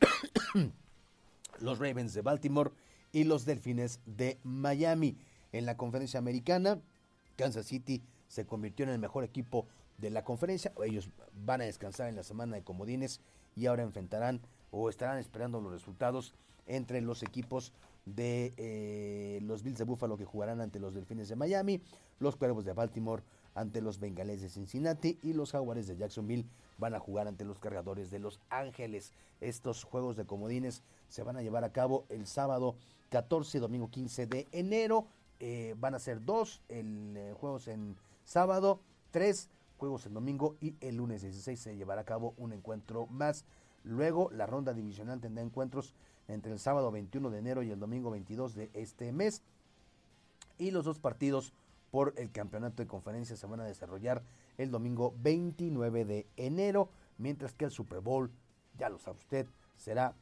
[1.60, 2.72] los Ravens de Baltimore
[3.12, 5.16] y los Delfines de Miami.
[5.52, 6.80] En la conferencia americana,
[7.36, 9.66] Kansas City se convirtió en el mejor equipo
[9.98, 10.72] de la conferencia.
[10.84, 13.20] Ellos van a descansar en la semana de comodines
[13.56, 14.40] y ahora enfrentarán
[14.70, 16.34] o estarán esperando los resultados
[16.66, 17.72] entre los equipos
[18.04, 21.82] de eh, los Bills de Buffalo que jugarán ante los Delfines de Miami,
[22.20, 23.22] los Cuervos de Baltimore
[23.54, 26.46] ante los Bengales de Cincinnati y los Jaguares de Jacksonville
[26.78, 29.12] van a jugar ante los Cargadores de Los Ángeles.
[29.40, 32.76] Estos juegos de comodines se van a llevar a cabo el sábado
[33.10, 35.06] 14 y domingo 15 de enero.
[35.40, 40.76] Eh, van a ser dos el, eh, juegos en sábado, tres juegos el domingo y
[40.80, 43.44] el lunes 16 se llevará a cabo un encuentro más.
[43.84, 45.94] Luego la ronda divisional tendrá encuentros
[46.28, 49.42] entre el sábado 21 de enero y el domingo 22 de este mes.
[50.58, 51.52] Y los dos partidos
[51.90, 54.22] por el campeonato de conferencia se van a desarrollar
[54.58, 58.30] el domingo 29 de enero, mientras que el Super Bowl,
[58.78, 59.46] ya lo sabe usted,
[59.76, 60.14] será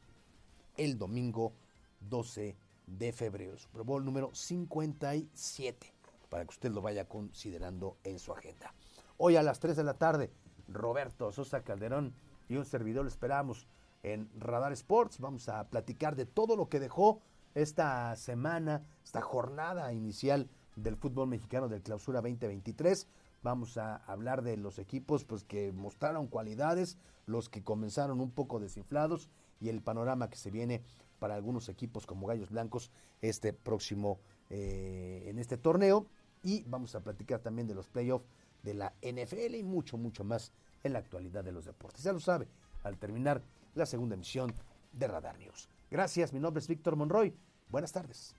[0.76, 1.52] el domingo
[2.00, 3.56] 12 de febrero.
[3.56, 5.92] Super Bowl número 57,
[6.28, 8.74] para que usted lo vaya considerando en su agenda.
[9.16, 10.32] Hoy a las 3 de la tarde,
[10.66, 12.14] Roberto Sosa Calderón
[12.48, 13.68] y un servidor lo esperamos
[14.02, 15.20] en Radar Sports.
[15.20, 17.20] Vamos a platicar de todo lo que dejó
[17.54, 23.06] esta semana, esta jornada inicial del fútbol mexicano del Clausura 2023.
[23.44, 28.58] Vamos a hablar de los equipos pues, que mostraron cualidades, los que comenzaron un poco
[28.58, 30.82] desinflados y el panorama que se viene
[31.20, 32.90] para algunos equipos como Gallos Blancos
[33.22, 34.18] este próximo
[34.50, 36.08] eh, en este torneo.
[36.42, 38.26] Y vamos a platicar también de los playoffs
[38.64, 40.52] de la NFL y mucho, mucho más
[40.82, 42.02] en la actualidad de los deportes.
[42.02, 42.48] Ya lo sabe,
[42.82, 43.42] al terminar
[43.74, 44.52] la segunda emisión
[44.92, 45.68] de Radar News.
[45.90, 47.34] Gracias, mi nombre es Víctor Monroy.
[47.68, 48.34] Buenas tardes.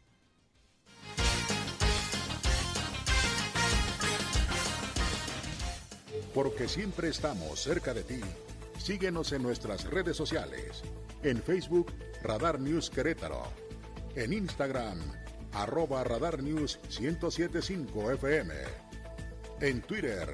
[6.34, 8.19] Porque siempre estamos cerca de ti.
[8.78, 10.84] Síguenos en nuestras redes sociales.
[11.23, 13.43] En Facebook, Radar News Querétaro.
[14.15, 14.99] En Instagram,
[15.53, 18.85] arroba Radar News 1075 FM.
[19.62, 20.28] En Twitter,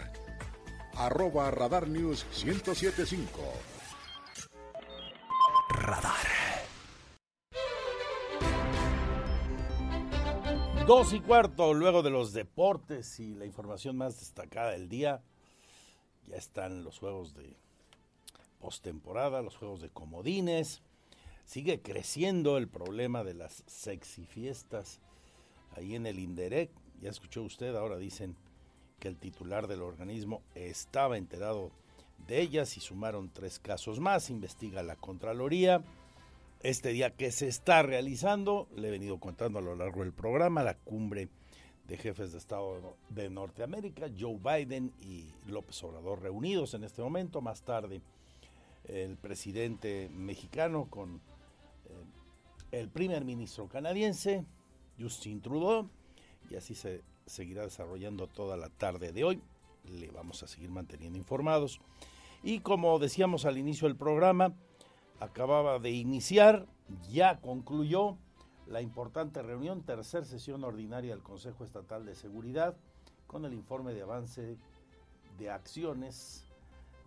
[0.96, 3.40] arroba Radar News 1075.
[5.70, 6.16] Radar.
[10.88, 15.22] Dos y cuarto, luego de los deportes y la información más destacada del día,
[16.26, 17.56] ya están los juegos de
[18.60, 20.82] postemporada, los juegos de comodines.
[21.46, 25.00] Sigue creciendo el problema de las sexy fiestas
[25.76, 26.72] ahí en el Inderec.
[27.00, 28.36] Ya escuchó usted, ahora dicen
[29.02, 31.72] que el titular del organismo estaba enterado
[32.28, 34.30] de ellas y sumaron tres casos más.
[34.30, 35.84] Investiga la Contraloría.
[36.62, 40.62] Este día que se está realizando, le he venido contando a lo largo del programa,
[40.62, 41.30] la cumbre
[41.88, 47.42] de jefes de Estado de Norteamérica, Joe Biden y López Obrador reunidos en este momento.
[47.42, 48.04] Más tarde,
[48.84, 54.46] el presidente mexicano con eh, el primer ministro canadiense,
[55.00, 55.90] Justin Trudeau,
[56.52, 59.42] y así se seguirá desarrollando toda la tarde de hoy.
[59.86, 61.80] Le vamos a seguir manteniendo informados.
[62.44, 64.54] Y como decíamos al inicio del programa,
[65.20, 66.68] acababa de iniciar,
[67.10, 68.18] ya concluyó
[68.68, 72.76] la importante reunión, tercera sesión ordinaria del Consejo Estatal de Seguridad,
[73.28, 74.58] con el informe de avance
[75.38, 76.46] de acciones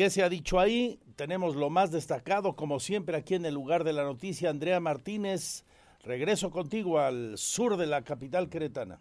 [0.00, 0.98] ¿Qué se ha dicho ahí?
[1.14, 4.48] Tenemos lo más destacado, como siempre, aquí en el lugar de la noticia.
[4.48, 5.66] Andrea Martínez,
[6.02, 8.98] regreso contigo al sur de la capital queretana.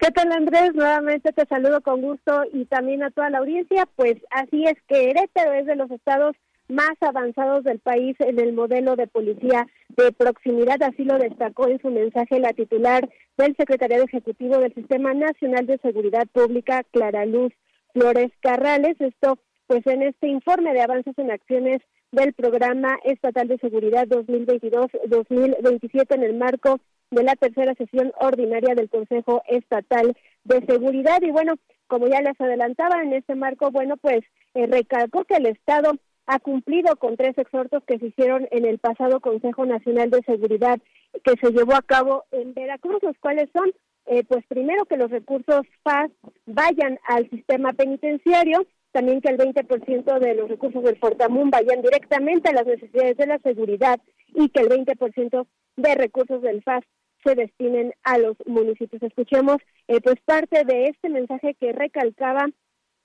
[0.00, 0.74] ¿Qué tal Andrés?
[0.74, 3.86] Nuevamente te saludo con gusto y también a toda la audiencia.
[3.94, 6.34] Pues así es que Querétaro es de los estados
[6.66, 11.80] más avanzados del país en el modelo de policía de proximidad, así lo destacó en
[11.80, 17.52] su mensaje la titular del Secretariado Ejecutivo del Sistema Nacional de Seguridad Pública, Clara Luz
[17.92, 19.00] Flores Carrales.
[19.00, 19.38] Esto
[19.68, 26.22] pues en este informe de avances en acciones del Programa Estatal de Seguridad 2022-2027 en
[26.22, 31.20] el marco de la tercera sesión ordinaria del Consejo Estatal de Seguridad.
[31.20, 31.54] Y bueno,
[31.86, 34.20] como ya les adelantaba en este marco, bueno, pues
[34.54, 35.92] eh, recalcó que el Estado
[36.26, 40.78] ha cumplido con tres exhortos que se hicieron en el pasado Consejo Nacional de Seguridad
[41.24, 43.70] que se llevó a cabo en Veracruz, los cuales son,
[44.06, 46.10] eh, pues primero que los recursos FAS
[46.46, 48.66] vayan al sistema penitenciario,
[48.98, 53.26] también que el 20% de los recursos del Fortamun vayan directamente a las necesidades de
[53.28, 54.00] la seguridad
[54.34, 55.46] y que el 20%
[55.76, 56.82] de recursos del FAS
[57.22, 59.00] se destinen a los municipios.
[59.00, 62.48] Escuchemos eh, pues parte de este mensaje que recalcaba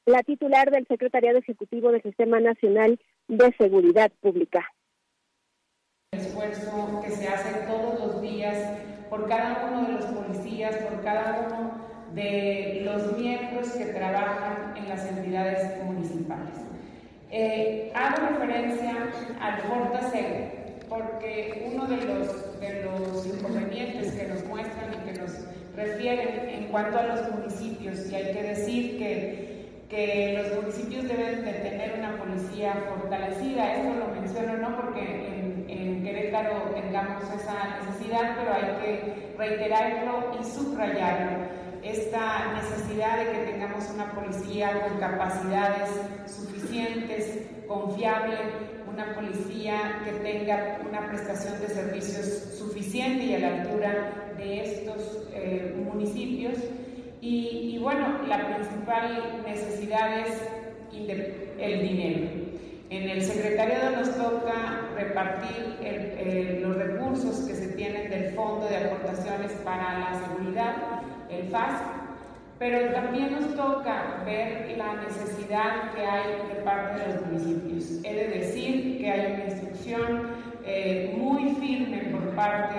[0.07, 4.65] la titular del Secretariado Ejecutivo del Sistema Nacional de Seguridad Pública.
[6.11, 8.81] El esfuerzo que se hace todos los días
[9.11, 11.82] por cada uno de los policías, por cada uno
[12.13, 16.53] de los miembros que trabajan en las entidades municipales.
[17.31, 18.95] Eh, hago referencia
[19.41, 25.31] al Fortaseg porque uno de los, inconvenientes que nos muestran y que nos
[25.75, 31.43] refieren en cuanto a los municipios, y hay que decir que, que los municipios deben
[31.43, 37.79] de tener una policía fortalecida, esto lo menciono no porque en, en Querétaro tengamos esa
[37.79, 44.99] necesidad, pero hay que reiterarlo y subrayarlo esta necesidad de que tengamos una policía con
[44.99, 45.89] capacidades
[46.25, 48.37] suficientes, confiable,
[48.91, 55.27] una policía que tenga una prestación de servicios suficiente y a la altura de estos
[55.33, 56.57] eh, municipios.
[57.21, 60.41] Y, bueno, la principal necesidad es
[61.57, 62.27] el dinero.
[62.89, 65.79] En el secretariado nos toca repartir
[66.61, 71.02] los recursos que se tienen del Fondo de Aportaciones para la Seguridad,
[71.39, 71.81] el FAS,
[72.59, 77.99] pero también nos toca ver la necesidad que hay de parte de los municipios.
[78.03, 80.29] He de decir que hay una instrucción
[80.65, 82.75] eh, muy firme por parte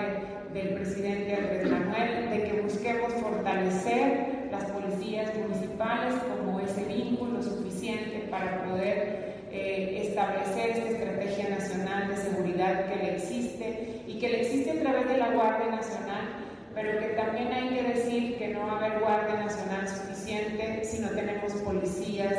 [0.53, 8.27] del presidente Andrés Manuel de que busquemos fortalecer las policías municipales como ese vínculo suficiente
[8.31, 14.41] para poder eh, establecer esta estrategia nacional de seguridad que le existe y que le
[14.41, 16.34] existe a través de la Guardia Nacional
[16.75, 20.99] pero que también hay que decir que no va a haber Guardia Nacional suficiente si
[20.99, 22.35] no tenemos policías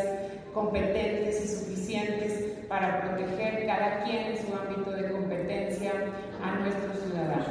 [0.53, 5.93] competentes y suficientes para proteger cada quien en su ámbito de competencia
[6.43, 7.49] a nuestros ciudadanos.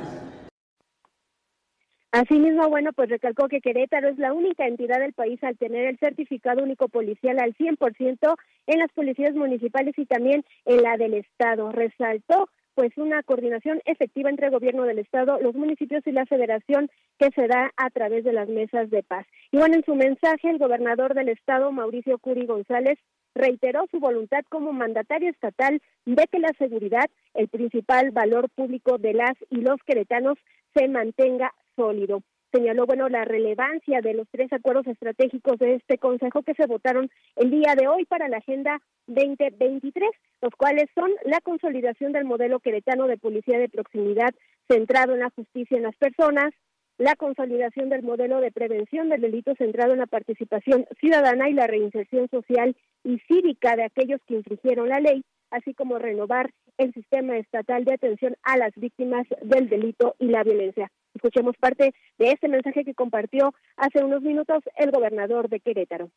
[2.12, 5.98] Asimismo, bueno, pues recalcó que Querétaro es la única entidad del país al tener el
[5.98, 8.36] certificado único policial al 100%
[8.68, 11.72] en las policías municipales y también en la del Estado.
[11.74, 16.90] Resaltó pues una coordinación efectiva entre el gobierno del estado, los municipios y la federación
[17.18, 19.26] que se da a través de las mesas de paz.
[19.52, 23.00] Y bueno, en su mensaje el gobernador del estado, Mauricio Curi González,
[23.34, 29.14] reiteró su voluntad como mandatario estatal de que la seguridad, el principal valor público de
[29.14, 30.38] las y los queretanos,
[30.74, 32.22] se mantenga sólido
[32.56, 37.10] señaló bueno la relevancia de los tres acuerdos estratégicos de este consejo que se votaron
[37.36, 40.10] el día de hoy para la agenda 2023,
[40.42, 44.34] los cuales son la consolidación del modelo queretano de policía de proximidad
[44.70, 46.54] centrado en la justicia en las personas,
[46.98, 51.68] la consolidación del modelo de prevención del delito centrado en la participación ciudadana y la
[51.68, 57.38] reinserción social y cívica de aquellos que infringieron la ley, así como renovar el sistema
[57.38, 60.90] estatal de atención a las víctimas del delito y la violencia.
[61.16, 66.10] Escuchemos parte de este mensaje que compartió hace unos minutos el gobernador de Querétaro.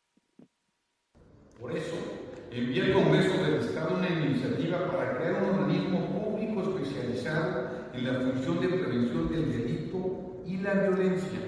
[1.59, 1.95] Por eso,
[2.51, 8.19] envié al Congreso del Estado una iniciativa para crear un organismo público especializado en la
[8.19, 11.39] función de prevención del delito y la violencia,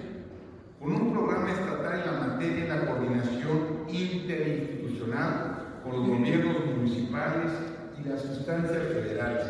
[0.80, 7.52] con un programa estatal en la materia y la coordinación interinstitucional con los gobiernos municipales
[8.00, 9.48] y las instancias federales,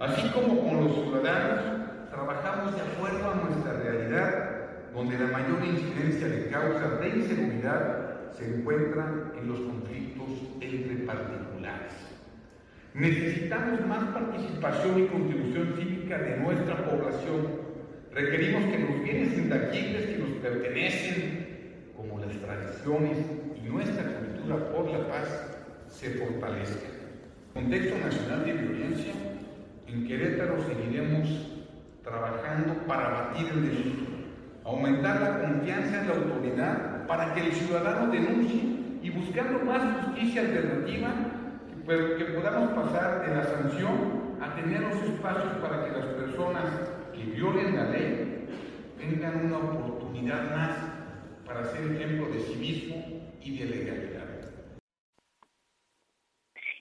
[0.00, 4.56] así como con los ciudadanos trabajamos de acuerdo a nuestra realidad,
[4.92, 10.28] donde la mayor incidencia de causas de inseguridad se encuentra en los conflictos
[10.60, 11.92] entre particulares.
[12.92, 17.46] Necesitamos más participación y contribución cívica de nuestra población.
[18.12, 21.46] Requerimos que los bienes intangibles que nos pertenecen,
[21.96, 23.16] como las tradiciones
[23.56, 25.56] y nuestra cultura por la paz,
[25.88, 26.90] se fortalezcan.
[27.54, 29.12] Contexto nacional de violencia,
[29.86, 31.59] en Querétaro seguiremos
[32.02, 34.04] trabajando para batir el delito,
[34.64, 40.42] aumentar la confianza en la autoridad para que el ciudadano denuncie y buscando más justicia
[40.42, 41.10] alternativa,
[41.86, 46.64] que, podamos pasar de la sanción a tener los espacios para que las personas
[47.12, 48.46] que violen la ley
[48.98, 50.70] tengan una oportunidad más
[51.44, 52.96] para ser ejemplo de civismo
[53.42, 54.29] y de legalidad.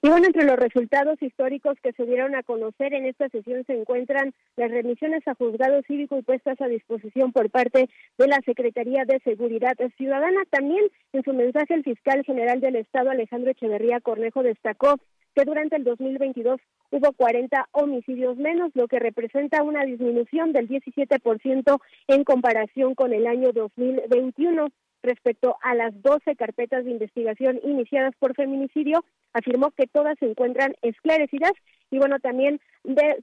[0.01, 3.73] Y bueno, entre los resultados históricos que se dieron a conocer en esta sesión se
[3.73, 9.03] encuentran las remisiones a juzgado cívico y puestas a disposición por parte de la Secretaría
[9.03, 10.43] de Seguridad Ciudadana.
[10.49, 14.95] También en su mensaje el fiscal general del Estado, Alejandro Echeverría Cornejo, destacó
[15.35, 21.79] que durante el 2022 hubo 40 homicidios menos, lo que representa una disminución del 17%
[22.07, 24.69] en comparación con el año 2021
[25.03, 30.75] respecto a las 12 carpetas de investigación iniciadas por feminicidio, afirmó que todas se encuentran
[30.81, 31.53] esclarecidas
[31.91, 32.59] y bueno, también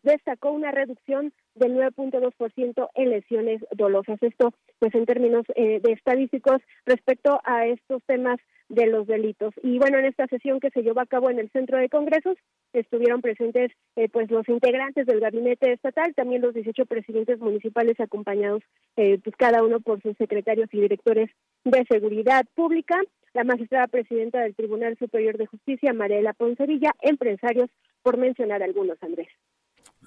[0.02, 4.20] destacó una reducción del 9.2% en lesiones dolosas.
[4.22, 8.38] Esto, pues en términos eh, de estadísticos respecto a estos temas
[8.68, 9.54] de los delitos.
[9.62, 12.36] Y bueno, en esta sesión que se llevó a cabo en el Centro de Congresos
[12.72, 18.62] estuvieron presentes eh, pues los integrantes del gabinete estatal, también los 18 presidentes municipales acompañados
[18.96, 21.30] eh, pues cada uno por sus secretarios y directores
[21.64, 23.00] de seguridad pública,
[23.34, 27.70] la magistrada presidenta del Tribunal Superior de Justicia, Mariela Poncevilla, empresarios,
[28.02, 29.28] por mencionar algunos, Andrés.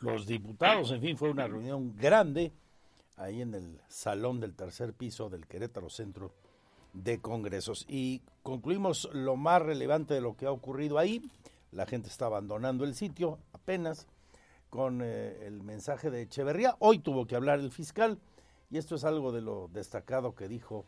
[0.02, 2.52] Los diputados, en fin, fue una reunión grande
[3.18, 6.34] ahí en el salón del tercer piso del Querétaro Centro
[6.94, 7.86] de Congresos.
[7.88, 11.22] Y concluimos lo más relevante de lo que ha ocurrido ahí.
[11.72, 14.08] La gente está abandonando el sitio apenas
[14.70, 16.76] con eh, el mensaje de Echeverría.
[16.80, 18.20] Hoy tuvo que hablar el fiscal
[18.70, 20.86] y esto es algo de lo destacado que dijo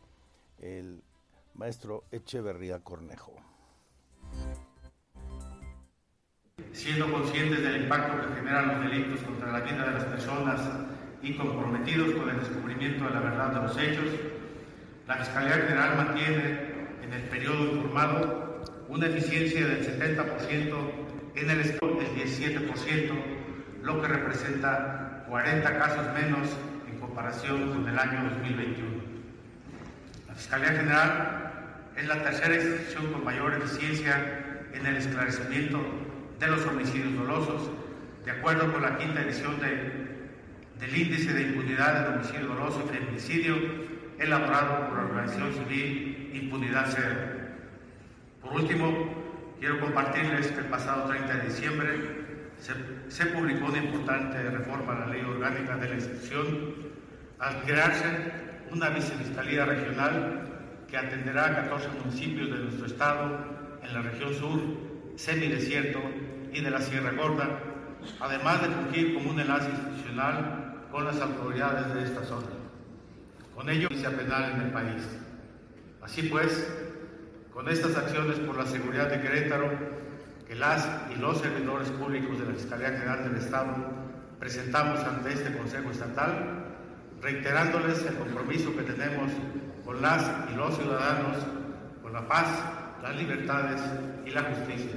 [0.58, 1.02] el
[1.54, 3.34] maestro Echeverría Cornejo.
[6.72, 10.60] Siendo conscientes del impacto que generan los delitos contra la vida de las personas
[11.22, 14.31] y comprometidos con el descubrimiento de la verdad de los hechos,
[15.06, 16.60] la Fiscalía General mantiene
[17.02, 20.74] en el periodo informado una eficiencia del 70%
[21.34, 23.10] en el score del 17%,
[23.82, 26.48] lo que representa 40 casos menos
[26.88, 29.02] en comparación con el año 2021.
[30.28, 31.52] La Fiscalía General
[31.96, 35.80] es la tercera institución con mayor eficiencia en el esclarecimiento
[36.38, 37.70] de los homicidios dolosos,
[38.24, 43.91] de acuerdo con la quinta edición del Índice de Impunidad del Homicidio Doloso y Feminicidio,
[44.22, 47.16] elaborado por la Organización Civil Impunidad Cero.
[48.40, 52.22] Por último, quiero compartirles que el pasado 30 de diciembre
[53.08, 56.74] se, publicó una importante reforma a la Ley Orgánica de la institución
[57.40, 58.06] al crearse
[58.70, 60.42] una vicefiscalía regional
[60.88, 63.38] que atenderá a 14 municipios de nuestro estado
[63.82, 64.60] en la región sur,
[65.16, 66.00] semidesierto
[66.52, 67.58] y de la Sierra Gorda,
[68.20, 72.61] además de fungir como un enlace institucional con las autoridades de esta zona.
[73.54, 75.02] Con ello, justicia penal en el país.
[76.02, 76.66] Así pues,
[77.52, 79.70] con estas acciones por la seguridad de Querétaro,
[80.46, 83.74] que las y los servidores públicos de la Fiscalía General del Estado
[84.38, 86.66] presentamos ante este Consejo Estatal,
[87.20, 89.30] reiterándoles el compromiso que tenemos
[89.84, 91.36] con las y los ciudadanos,
[92.02, 92.48] con la paz,
[93.02, 93.80] las libertades
[94.26, 94.92] y la justicia.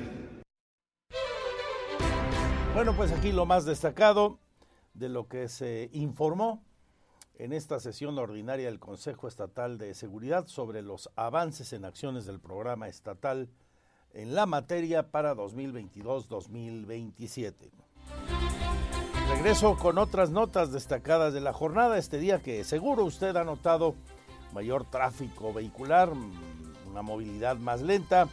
[2.73, 4.39] Bueno, pues aquí lo más destacado
[4.93, 6.63] de lo que se informó
[7.37, 12.39] en esta sesión ordinaria del Consejo Estatal de Seguridad sobre los avances en acciones del
[12.39, 13.49] programa estatal
[14.13, 17.53] en la materia para 2022-2027.
[19.29, 23.95] Regreso con otras notas destacadas de la jornada este día que seguro usted ha notado
[24.53, 26.13] mayor tráfico vehicular,
[26.87, 28.29] una movilidad más lenta,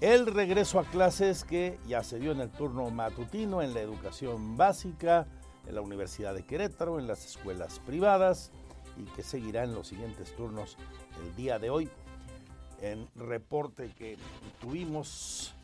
[0.00, 4.56] el regreso a clases que ya se dio en el turno matutino en la educación
[4.56, 5.28] básica,
[5.66, 8.50] en la Universidad de Querétaro, en las escuelas privadas
[8.96, 10.76] y que seguirá en los siguientes turnos
[11.22, 11.88] el día de hoy.
[12.80, 14.16] En reporte que
[14.60, 15.54] tuvimos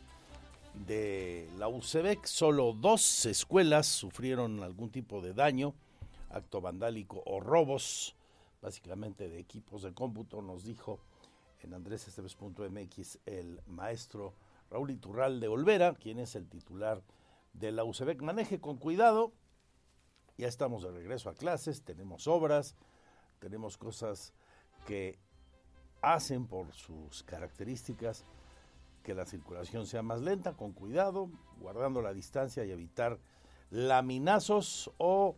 [0.87, 5.73] de la UCEBEC, solo dos escuelas sufrieron algún tipo de daño,
[6.29, 8.15] acto vandálico o robos,
[8.61, 10.99] básicamente de equipos de cómputo, nos dijo
[11.61, 14.33] en andresesteves.mx el maestro
[14.69, 17.01] Raúl Iturral de Olvera, quien es el titular
[17.53, 18.21] de la UCEBEC.
[18.21, 19.33] Maneje con cuidado,
[20.39, 22.77] ya estamos de regreso a clases, tenemos obras,
[23.39, 24.33] tenemos cosas
[24.87, 25.19] que
[26.01, 28.23] hacen por sus características
[29.03, 31.29] que la circulación sea más lenta, con cuidado,
[31.59, 33.19] guardando la distancia y evitar
[33.69, 35.35] laminazos o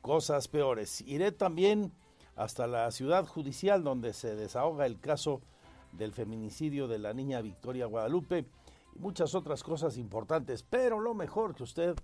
[0.00, 1.02] cosas peores.
[1.02, 1.92] Iré también
[2.34, 5.40] hasta la ciudad judicial donde se desahoga el caso
[5.92, 8.44] del feminicidio de la niña Victoria Guadalupe
[8.96, 11.94] y muchas otras cosas importantes, pero lo mejor que usted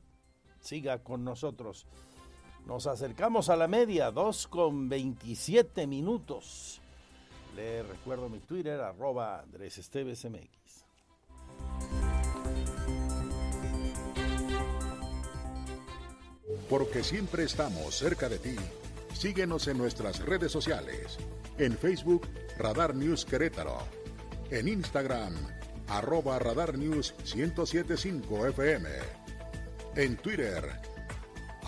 [0.61, 1.85] siga con nosotros.
[2.67, 6.81] Nos acercamos a la media, 2 con 27 minutos.
[7.57, 10.85] Le recuerdo mi Twitter, arroba Andrés Esteves MX.
[16.69, 18.57] Porque siempre estamos cerca de ti.
[19.15, 21.19] Síguenos en nuestras redes sociales.
[21.59, 22.29] En Facebook,
[22.59, 23.79] Radar News Querétaro.
[24.51, 25.35] En Instagram,
[25.89, 28.89] arroba Radar News 1075 FM.
[29.97, 30.65] En Twitter,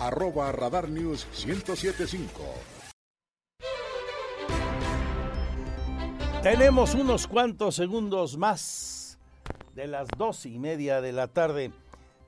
[0.01, 2.43] arroba Radar News 1075.
[6.43, 9.19] Tenemos unos cuantos segundos más
[9.75, 11.71] de las dos y media de la tarde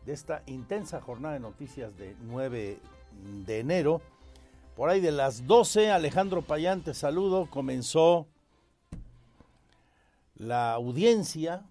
[0.04, 2.78] de esta intensa jornada de noticias de 9
[3.46, 4.02] de enero.
[4.76, 7.46] Por ahí de las 12, Alejandro Payán, te saludo.
[7.48, 8.26] Comenzó
[10.36, 11.64] la audiencia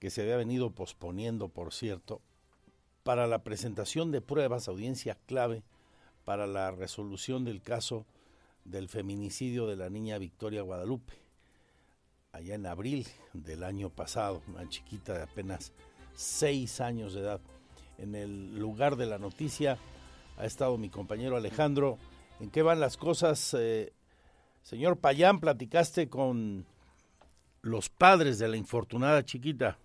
[0.00, 2.20] que se había venido posponiendo, por cierto,
[3.08, 5.62] para la presentación de pruebas, audiencia clave
[6.26, 8.04] para la resolución del caso
[8.66, 11.14] del feminicidio de la niña Victoria Guadalupe,
[12.32, 15.72] allá en abril del año pasado, una chiquita de apenas
[16.14, 17.40] seis años de edad.
[17.96, 19.78] En el lugar de la noticia
[20.36, 21.96] ha estado mi compañero Alejandro.
[22.40, 23.56] ¿En qué van las cosas?
[23.58, 23.90] Eh,
[24.62, 26.66] señor Payán, platicaste con
[27.62, 29.78] los padres de la infortunada chiquita.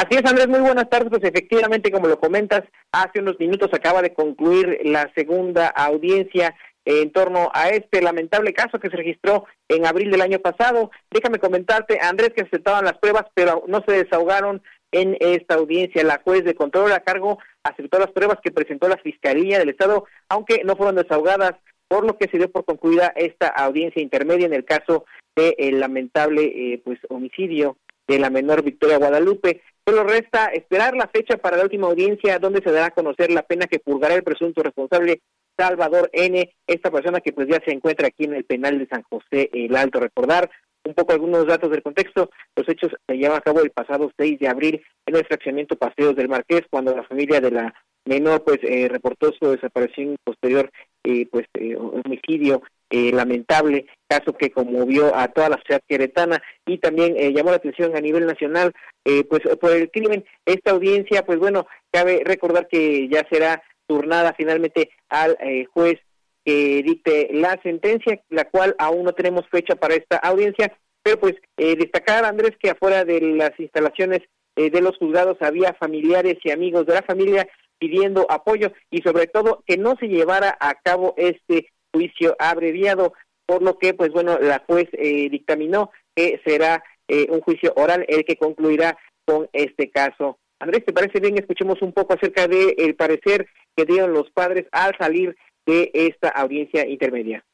[0.00, 1.10] Así es, Andrés, muy buenas tardes.
[1.10, 7.12] Pues efectivamente, como lo comentas, hace unos minutos acaba de concluir la segunda audiencia en
[7.12, 10.90] torno a este lamentable caso que se registró en abril del año pasado.
[11.10, 16.02] Déjame comentarte, Andrés, que aceptaban las pruebas, pero no se desahogaron en esta audiencia.
[16.02, 20.06] La juez de control a cargo aceptó las pruebas que presentó la Fiscalía del Estado,
[20.30, 21.56] aunque no fueron desahogadas,
[21.88, 25.04] por lo que se dio por concluida esta audiencia intermedia en el caso
[25.36, 27.76] del lamentable eh, pues homicidio
[28.08, 29.62] de la menor Victoria Guadalupe.
[29.90, 33.42] Solo resta esperar la fecha para la última audiencia donde se dará a conocer la
[33.42, 35.20] pena que purgará el presunto responsable
[35.58, 39.02] Salvador N., esta persona que pues ya se encuentra aquí en el penal de San
[39.02, 39.98] José el Alto.
[39.98, 40.48] Recordar
[40.84, 42.30] un poco algunos datos del contexto.
[42.54, 46.14] Los hechos se llevan a cabo el pasado 6 de abril en el fraccionamiento Paseos
[46.14, 47.74] del Marqués, cuando la familia de la
[48.04, 50.70] menor pues eh, reportó su desaparición posterior
[51.02, 52.62] eh, pues eh, homicidio
[52.92, 57.58] eh, lamentable caso que conmovió a toda la sociedad queretana y también eh, llamó la
[57.58, 58.72] atención a nivel nacional
[59.04, 60.24] eh, pues por el crimen.
[60.44, 65.36] Esta audiencia pues bueno cabe recordar que ya será turnada finalmente al
[65.72, 66.00] juez
[66.44, 71.34] que dicte la sentencia la cual aún no tenemos fecha para esta audiencia pero pues
[71.56, 74.20] destacar Andrés que afuera de las instalaciones
[74.54, 79.64] de los juzgados había familiares y amigos de la familia pidiendo apoyo y sobre todo
[79.66, 83.12] que no se llevara a cabo este juicio abreviado,
[83.46, 88.04] por lo que, pues bueno, la juez eh, dictaminó que será eh, un juicio oral
[88.08, 90.38] el que concluirá con este caso.
[90.60, 91.38] Andrés, ¿te parece bien?
[91.38, 95.36] Escuchemos un poco acerca del el parecer que dieron los padres al salir
[95.66, 97.44] de esta audiencia intermedia.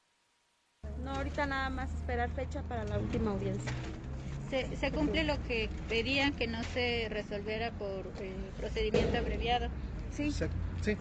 [1.02, 3.72] No, ahorita nada más esperar fecha para la última audiencia.
[4.50, 9.68] se, se cumple lo que pedían que no se resolviera por eh, procedimiento abreviado.
[10.16, 10.32] Sí.
[10.32, 10.96] Sí.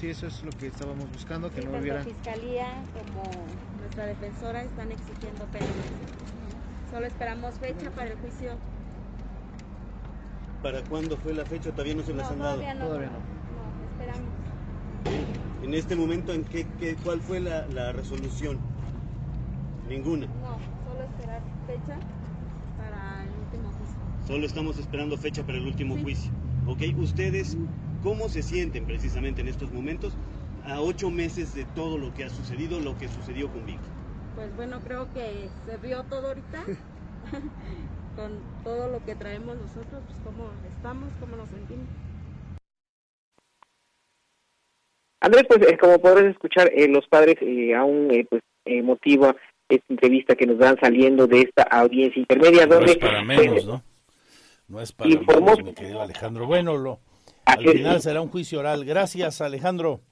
[0.00, 0.08] sí.
[0.08, 2.02] eso es lo que estábamos buscando, que sí, no tanto hubiera...
[2.02, 3.22] Fiscalía como
[3.80, 5.66] nuestra defensora están exigiendo pena.
[6.90, 8.52] Solo esperamos fecha para el juicio.
[10.62, 11.70] ¿Para cuándo fue la fecha?
[11.70, 12.54] Todavía no se las No, han dado.
[12.56, 12.86] todavía no.
[12.86, 13.18] Todavía no.
[13.18, 14.28] No, esperamos.
[15.62, 18.58] En este momento, ¿en qué, qué- ¿cuál fue la, la resolución?
[19.88, 20.26] Ninguna.
[20.26, 20.58] No,
[20.90, 21.96] solo esperar fecha
[22.78, 23.96] para el último juicio.
[24.26, 26.02] Solo estamos esperando fecha para el último Sí.
[26.02, 26.32] juicio.
[26.66, 26.82] ¿Ok?
[26.98, 27.56] ¿Ustedes
[28.02, 30.12] cómo se sienten precisamente en estos momentos
[30.64, 33.78] a ocho meses de todo lo que ha sucedido, lo que sucedió con Vicky?
[34.34, 36.64] Pues bueno, creo que se vio todo ahorita.
[38.16, 38.32] Con
[38.64, 41.86] todo lo que traemos nosotros, pues cómo estamos, cómo nos sentimos.
[45.20, 49.34] Andrés, pues eh, como podrás escuchar, eh, los padres eh, aún eh, pues eh, motiva
[49.68, 53.38] esta entrevista que nos van saliendo de esta audiencia intermedia No donde es para pues,
[53.38, 53.82] menos, ¿no?
[54.68, 56.46] No es para Informó- menos, mi querido Alejandro.
[56.46, 57.00] Bueno, lo,
[57.48, 58.84] al final será un juicio oral.
[58.84, 60.02] Gracias, Alejandro.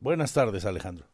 [0.00, 1.06] Buenas tardes, Alejandro.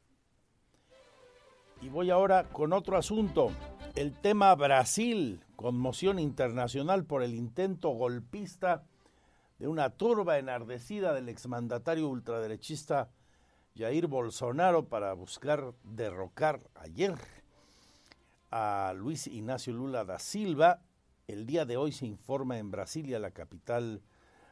[1.81, 3.51] Y voy ahora con otro asunto.
[3.95, 8.83] El tema Brasil, conmoción internacional por el intento golpista
[9.59, 13.11] de una turba enardecida del exmandatario ultraderechista
[13.77, 17.15] Jair Bolsonaro para buscar derrocar ayer
[18.51, 20.81] a Luis Ignacio Lula da Silva.
[21.27, 24.03] El día de hoy se informa en Brasilia, la capital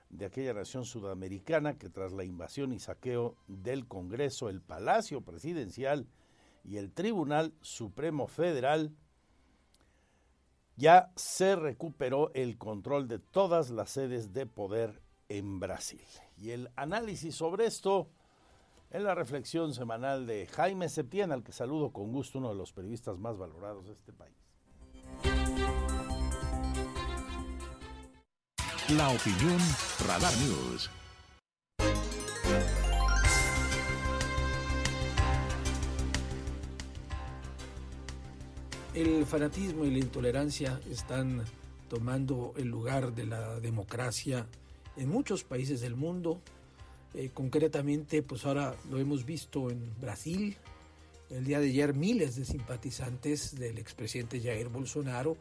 [0.08, 6.06] de aquella nación sudamericana, que tras la invasión y saqueo del Congreso, el Palacio Presidencial
[6.64, 8.94] y el Tribunal Supremo Federal,
[10.76, 16.06] ya se recuperó el control de todas las sedes de poder en Brasil.
[16.38, 18.08] Y el análisis sobre esto
[18.90, 22.72] en la reflexión semanal de Jaime Septién, al que saludo con gusto, uno de los
[22.72, 24.36] periodistas más valorados de este país.
[28.96, 29.58] La opinión
[30.06, 30.90] Radar News.
[38.92, 41.44] El fanatismo y la intolerancia están
[41.88, 44.46] tomando el lugar de la democracia
[44.96, 46.42] en muchos países del mundo.
[47.14, 50.56] Eh, concretamente, pues ahora lo hemos visto en Brasil.
[51.30, 55.38] El día de ayer miles de simpatizantes del expresidente Jair Bolsonaro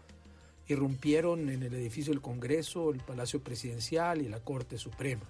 [0.72, 5.24] irrumpieron en el edificio del Congreso, el Palacio Presidencial y la Corte Suprema.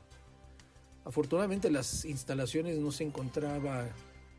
[1.03, 3.89] Afortunadamente las instalaciones no se encontraba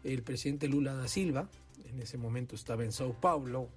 [0.05, 1.49] el presidente Lula da Silva,
[1.89, 3.69] en ese momento estaba en Sao Paulo,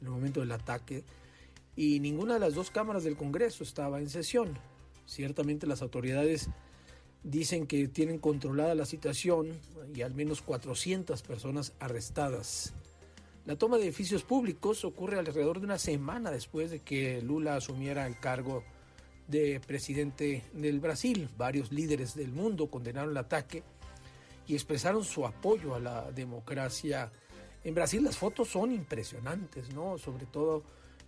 [0.00, 1.04] en el momento del ataque,
[1.76, 4.58] y ninguna de las dos cámaras del Congreso estaba en sesión.
[5.06, 6.48] Ciertamente las autoridades
[7.22, 9.58] dicen que tienen controlada la situación
[9.94, 12.72] y al menos 400 personas arrestadas.
[13.46, 18.06] La toma de edificios públicos ocurre alrededor de una semana después de que Lula asumiera
[18.06, 18.62] el cargo
[19.28, 21.28] de presidente del Brasil.
[21.38, 23.62] Varios líderes del mundo condenaron el ataque
[24.46, 27.10] y expresaron su apoyo a la democracia.
[27.64, 29.96] En Brasil las fotos son impresionantes, ¿no?
[29.96, 30.62] Sobre todo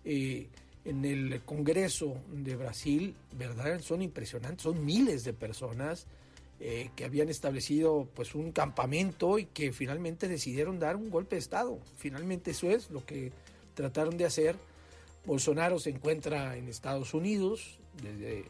[0.04, 0.48] eh,
[0.84, 3.80] en el Congreso de Brasil, ¿verdad?
[3.80, 6.06] Son impresionantes, son miles de personas
[6.64, 11.40] eh, que habían establecido pues un campamento y que finalmente decidieron dar un golpe de
[11.40, 11.80] Estado.
[11.96, 13.32] Finalmente eso es lo que
[13.74, 14.54] trataron de hacer.
[15.26, 18.44] Bolsonaro se encuentra en Estados Unidos, desde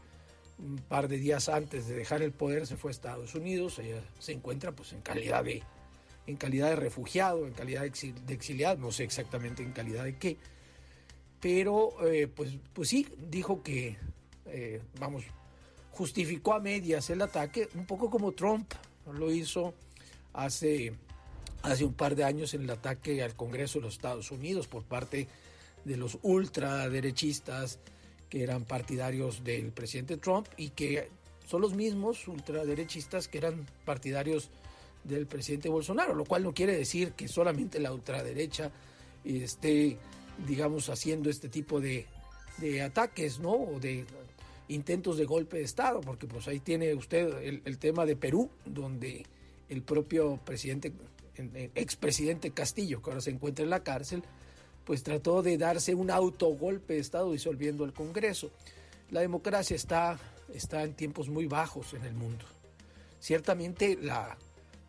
[0.58, 3.80] un par de días antes de dejar el poder se fue a Estados Unidos,
[4.18, 5.62] se encuentra pues en calidad de
[6.26, 10.36] en calidad de refugiado, en calidad de exiliado, no sé exactamente en calidad de qué,
[11.40, 13.96] pero eh, pues, pues sí, dijo que,
[14.46, 15.24] eh, vamos,
[15.92, 18.72] justificó a medias el ataque, un poco como Trump
[19.12, 19.74] lo hizo
[20.32, 20.94] hace,
[21.62, 24.84] hace un par de años en el ataque al Congreso de los Estados Unidos por
[24.84, 25.28] parte
[25.84, 27.78] de los ultraderechistas
[28.30, 31.10] que eran partidarios del presidente Trump y que
[31.46, 34.48] son los mismos ultraderechistas que eran partidarios
[35.04, 38.70] del presidente Bolsonaro, lo cual no quiere decir que solamente la ultraderecha
[39.24, 39.98] esté,
[40.46, 42.06] digamos, haciendo este tipo de,
[42.58, 43.52] de ataques, ¿no?
[43.52, 44.06] O de
[44.68, 49.24] intentos de golpe de Estado, porque pues ahí tiene usted el, tema de Perú, donde
[49.68, 50.92] el propio presidente,
[51.74, 54.22] expresidente Castillo, que ahora se encuentra en la cárcel,
[54.84, 58.50] pues trató de darse un autogolpe de Estado disolviendo el Congreso.
[59.10, 60.18] La democracia está,
[60.52, 62.44] está en tiempos muy bajos en el mundo.
[63.20, 64.36] Ciertamente la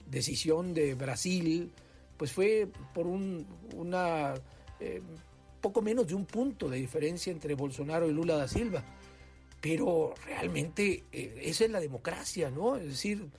[0.10, 1.72] decisión de Brasil
[2.18, 3.46] pues fue por un,
[4.80, 5.02] eh,
[5.62, 8.84] poco menos de un punto de diferencia entre Bolsonaro y Lula da Silva.
[9.64, 12.76] Pero realmente eh, esa es la democracia, ¿no?
[12.76, 13.30] Es decir,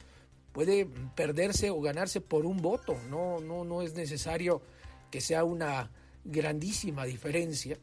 [0.52, 4.62] puede perderse o ganarse por un voto, no, no, no es necesario
[5.10, 5.90] que sea una
[6.24, 7.76] grandísima diferencia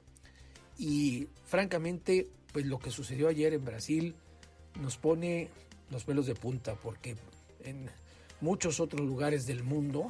[0.79, 4.15] y francamente, pues lo que sucedió ayer en Brasil
[4.79, 5.49] nos pone
[5.91, 7.17] los pelos de punta porque
[7.63, 7.91] en
[8.39, 10.07] muchos otros lugares del mundo,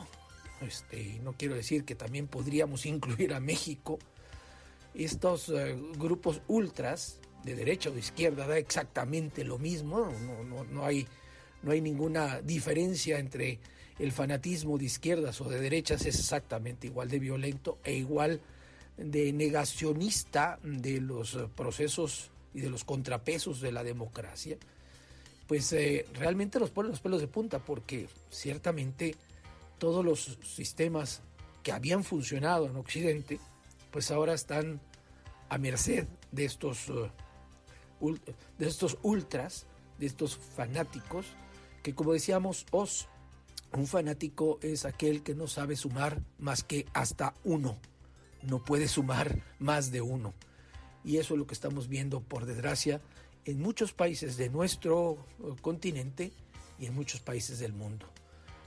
[0.61, 3.99] este, no quiero decir que también podríamos incluir a México,
[4.93, 10.64] estos eh, grupos ultras de derecha o de izquierda da exactamente lo mismo, no, no,
[10.64, 11.08] no, hay,
[11.64, 13.60] no hay ninguna diferencia entre
[14.00, 18.42] el fanatismo de izquierdas o de derechas, es exactamente igual de violento e igual
[18.98, 24.58] de negacionista de los procesos y de los contrapesos de la democracia,
[25.48, 29.16] pues eh, realmente nos ponen los pelos de punta porque ciertamente
[29.78, 31.22] todos los sistemas
[31.64, 33.39] que habían funcionado en Occidente,
[33.92, 34.80] pues ahora están
[35.50, 37.10] a merced de estos, uh,
[38.02, 39.66] de estos ultras,
[39.99, 41.28] de estos fanáticos,
[41.84, 43.08] que como decíamos, os,
[43.74, 47.80] un fanático es aquel que no sabe sumar más que hasta uno,
[48.43, 50.34] no puede sumar más de uno.
[51.04, 53.02] Y eso es lo que estamos viendo, por desgracia,
[53.45, 56.32] en muchos países de nuestro uh, continente
[56.80, 58.08] y en muchos países del mundo.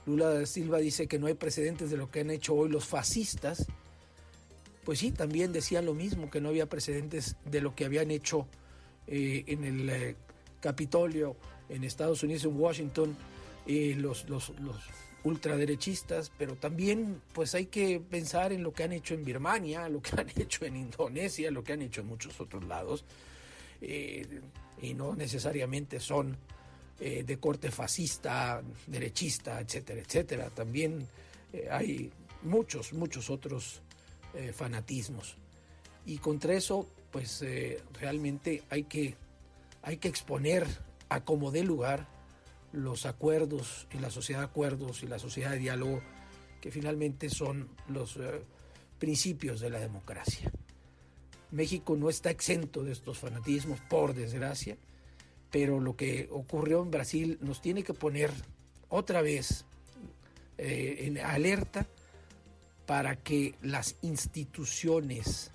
[0.05, 2.85] Lula da Silva dice que no hay precedentes de lo que han hecho hoy los
[2.85, 3.65] fascistas.
[4.83, 8.47] Pues sí, también decían lo mismo, que no había precedentes de lo que habían hecho
[9.07, 10.15] eh, en el eh,
[10.59, 11.35] Capitolio,
[11.69, 13.17] en Estados Unidos, en Washington,
[13.67, 14.77] eh, los, los, los,
[15.23, 19.99] ultraderechistas, pero también pues hay que pensar en lo que han hecho en Birmania, lo
[19.99, 23.03] que han hecho en Indonesia, lo que han hecho en muchos otros lados,
[23.81, 26.37] y no necesariamente son
[26.97, 30.49] eh, de corte fascista, derechista, etcétera, etcétera.
[30.49, 31.05] También
[31.51, 32.09] eh, hay
[32.43, 33.81] muchos, muchos otros
[34.33, 35.35] eh, fanatismos.
[36.05, 37.45] Y contra eso, pues
[37.93, 39.15] realmente hay que,
[39.83, 40.67] hay que exponer
[41.07, 42.09] a como dé lugar
[42.73, 46.01] los acuerdos y la sociedad de acuerdos y la sociedad de diálogo,
[46.59, 48.19] que finalmente son los
[48.99, 50.51] principios de la democracia.
[51.51, 54.75] México no está exento de estos fanatismos, por desgracia,
[55.51, 58.29] pero lo que ocurrió en Brasil nos tiene que poner
[58.89, 59.63] otra vez
[60.57, 61.87] eh, en alerta
[62.85, 65.53] para que las instituciones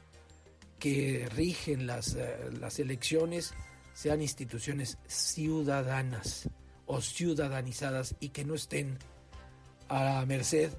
[0.81, 3.55] que rigen las, eh, las elecciones
[3.93, 6.49] sean instituciones ciudadanas
[6.87, 8.99] o ciudadanizadas y que no estén
[9.89, 10.73] a merced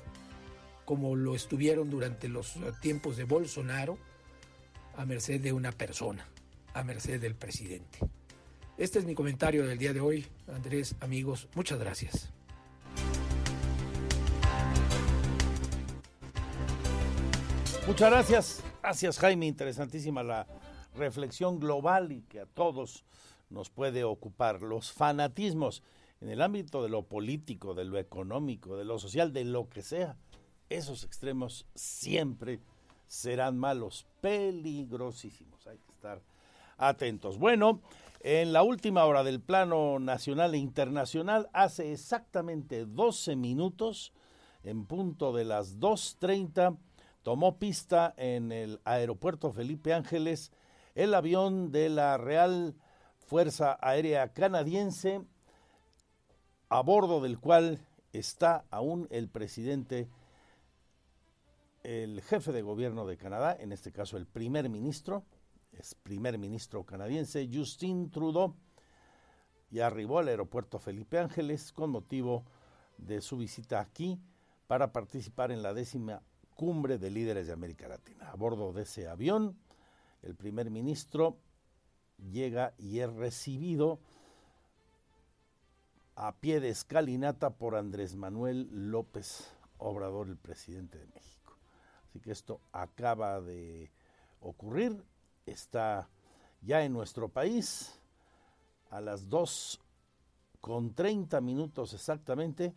[0.83, 3.97] como lo estuvieron durante los tiempos de Bolsonaro,
[4.97, 6.27] a merced de una persona,
[6.73, 7.99] a merced del presidente.
[8.77, 12.33] Este es mi comentario del día de hoy, Andrés, amigos, muchas gracias.
[17.91, 20.47] Muchas gracias, gracias Jaime, interesantísima la
[20.95, 23.03] reflexión global y que a todos
[23.49, 24.61] nos puede ocupar.
[24.61, 25.83] Los fanatismos
[26.21, 29.81] en el ámbito de lo político, de lo económico, de lo social, de lo que
[29.81, 30.15] sea,
[30.69, 32.61] esos extremos siempre
[33.07, 35.67] serán malos, peligrosísimos.
[35.67, 36.21] Hay que estar
[36.77, 37.37] atentos.
[37.37, 37.81] Bueno,
[38.21, 44.13] en la última hora del plano nacional e internacional, hace exactamente 12 minutos,
[44.63, 46.77] en punto de las 2.30,
[47.23, 50.51] tomó pista en el aeropuerto Felipe Ángeles
[50.95, 52.75] el avión de la Real
[53.19, 55.21] Fuerza Aérea Canadiense,
[56.69, 57.79] a bordo del cual
[58.11, 60.09] está aún el presidente,
[61.83, 65.23] el jefe de gobierno de Canadá, en este caso el primer ministro,
[65.71, 68.55] es primer ministro canadiense, Justin Trudeau,
[69.69, 72.43] y arribó al aeropuerto Felipe Ángeles con motivo
[72.97, 74.19] de su visita aquí
[74.67, 76.21] para participar en la décima
[76.55, 78.29] cumbre de líderes de América Latina.
[78.31, 79.57] A bordo de ese avión,
[80.21, 81.37] el primer ministro
[82.17, 83.99] llega y es recibido
[86.15, 91.57] a pie de escalinata por Andrés Manuel López Obrador, el presidente de México.
[92.07, 93.91] Así que esto acaba de
[94.41, 95.03] ocurrir
[95.45, 96.09] está
[96.61, 97.99] ya en nuestro país
[98.89, 99.79] a las 2
[100.59, 102.73] con 30 minutos exactamente.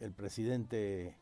[0.00, 1.16] El presidente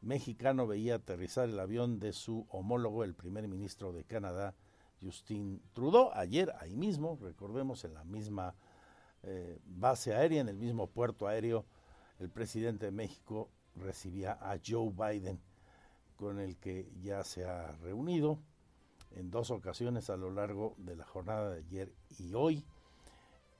[0.00, 4.54] mexicano veía aterrizar el avión de su homólogo, el primer ministro de Canadá,
[5.02, 6.10] Justin Trudeau.
[6.14, 8.54] Ayer, ahí mismo, recordemos, en la misma
[9.22, 11.64] eh, base aérea, en el mismo puerto aéreo,
[12.18, 15.40] el presidente de México recibía a Joe Biden,
[16.16, 18.40] con el que ya se ha reunido
[19.12, 22.64] en dos ocasiones a lo largo de la jornada de ayer y hoy.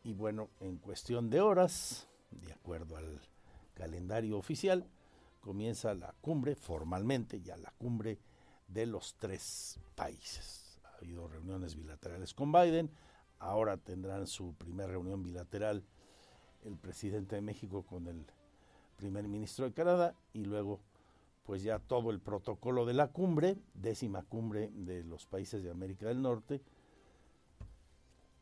[0.05, 3.21] Y bueno, en cuestión de horas, de acuerdo al
[3.75, 4.89] calendario oficial,
[5.41, 8.19] comienza la cumbre, formalmente ya la cumbre
[8.67, 10.79] de los tres países.
[10.85, 12.91] Ha habido reuniones bilaterales con Biden,
[13.39, 15.85] ahora tendrán su primera reunión bilateral
[16.65, 18.27] el presidente de México con el
[18.97, 20.81] primer ministro de Canadá y luego
[21.45, 26.07] pues ya todo el protocolo de la cumbre, décima cumbre de los países de América
[26.07, 26.61] del Norte,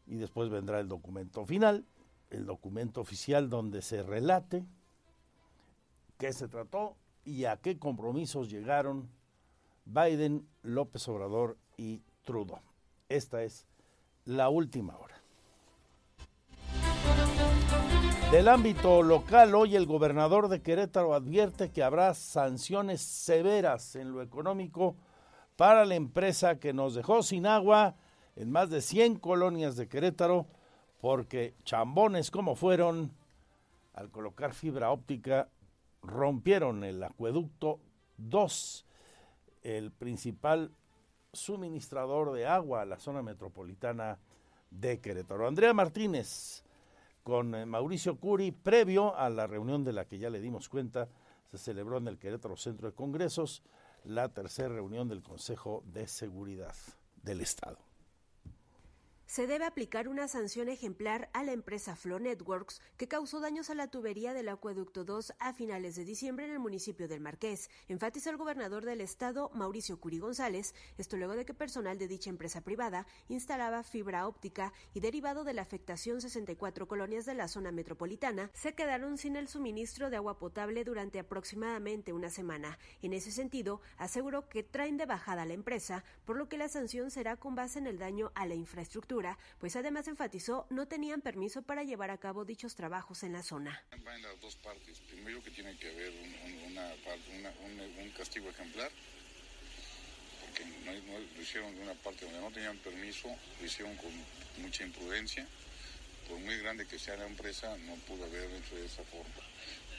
[0.08, 1.84] y después vendrá el documento final,
[2.30, 4.64] el documento oficial donde se relate
[6.18, 9.08] qué se trató y a qué compromisos llegaron
[9.84, 12.60] Biden, López Obrador y Trudeau.
[13.08, 13.66] Esta es
[14.24, 15.14] la última hora.
[18.30, 24.20] Del ámbito local, hoy el gobernador de Querétaro advierte que habrá sanciones severas en lo
[24.20, 24.96] económico
[25.56, 27.94] para la empresa que nos dejó sin agua
[28.34, 30.46] en más de 100 colonias de Querétaro
[31.00, 33.12] porque chambones como fueron,
[33.94, 35.48] al colocar fibra óptica,
[36.02, 37.80] rompieron el acueducto
[38.18, 38.86] 2,
[39.62, 40.72] el principal
[41.32, 44.18] suministrador de agua a la zona metropolitana
[44.70, 45.46] de Querétaro.
[45.46, 46.64] Andrea Martínez
[47.22, 51.08] con eh, Mauricio Curi, previo a la reunión de la que ya le dimos cuenta,
[51.50, 53.62] se celebró en el Querétaro Centro de Congresos
[54.04, 56.74] la tercera reunión del Consejo de Seguridad
[57.22, 57.85] del Estado
[59.26, 63.74] se debe aplicar una sanción ejemplar a la empresa Flow Networks que causó daños a
[63.74, 68.30] la tubería del acueducto 2 a finales de diciembre en el municipio del Marqués, enfatizó
[68.30, 72.60] el gobernador del estado, Mauricio Curi González, esto luego de que personal de dicha empresa
[72.60, 78.50] privada instalaba fibra óptica y derivado de la afectación 64 colonias de la zona metropolitana
[78.54, 82.78] se quedaron sin el suministro de agua potable durante aproximadamente una semana.
[83.02, 86.68] En ese sentido, aseguró que traen de bajada a la empresa, por lo que la
[86.68, 89.15] sanción será con base en el daño a la infraestructura
[89.58, 93.82] pues además enfatizó no tenían permiso para llevar a cabo dichos trabajos en la zona.
[94.06, 94.98] Va en las dos partes.
[95.10, 98.90] Primero que tiene que haber un, castigo ejemplar,
[100.40, 103.28] porque no, lo hicieron de una parte donde no tenían permiso,
[103.60, 104.10] lo hicieron con
[104.62, 105.46] mucha imprudencia.
[106.28, 109.42] Por muy grande que sea la empresa, no pudo haber hecho de esa forma.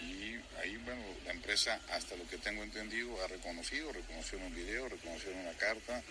[0.02, 4.56] Y ahí, bueno, la empresa, hasta lo que tengo entendido, ha reconocido, reconoció en un
[4.56, 6.04] video, reconoció en una carta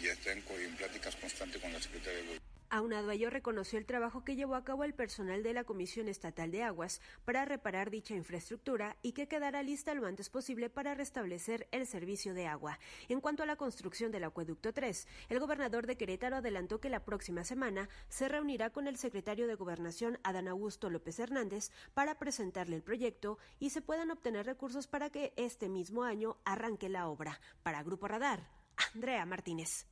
[0.00, 2.51] y está en, en pláticas constantes con la secretaria de Gobierno.
[2.74, 6.08] Aunado a ello, reconoció el trabajo que llevó a cabo el personal de la Comisión
[6.08, 10.94] Estatal de Aguas para reparar dicha infraestructura y que quedará lista lo antes posible para
[10.94, 12.78] restablecer el servicio de agua.
[13.10, 17.04] En cuanto a la construcción del acueducto 3, el gobernador de Querétaro adelantó que la
[17.04, 22.76] próxima semana se reunirá con el secretario de Gobernación, Adán Augusto López Hernández, para presentarle
[22.76, 27.38] el proyecto y se puedan obtener recursos para que este mismo año arranque la obra.
[27.62, 28.48] Para Grupo Radar,
[28.94, 29.91] Andrea Martínez.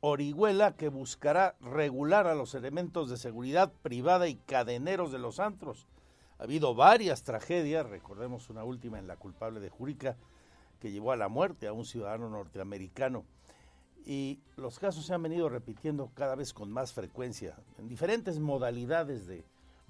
[0.00, 5.88] Orihuela que buscará regular a los elementos de seguridad privada y cadeneros de los antros.
[6.38, 10.16] Ha habido varias tragedias, recordemos una última en la culpable de Jurica,
[10.78, 13.24] que llevó a la muerte a un ciudadano norteamericano.
[14.06, 19.26] Y los casos se han venido repitiendo cada vez con más frecuencia, en diferentes modalidades
[19.26, 19.44] de,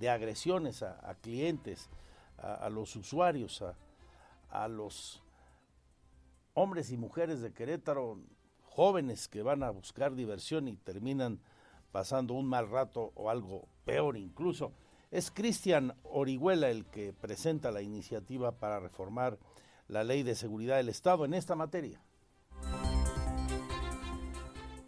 [0.09, 1.90] agresiones a, clientes,
[2.38, 3.62] a, los usuarios,
[4.48, 5.22] a los
[6.54, 8.18] hombres y mujeres de Querétaro,
[8.79, 11.41] jóvenes que van a buscar diversión y terminan
[11.91, 14.72] pasando un mal rato o algo peor incluso.
[15.11, 19.37] Es Cristian Orihuela el que presenta la iniciativa para reformar
[19.89, 22.01] la ley de seguridad del Estado en esta materia.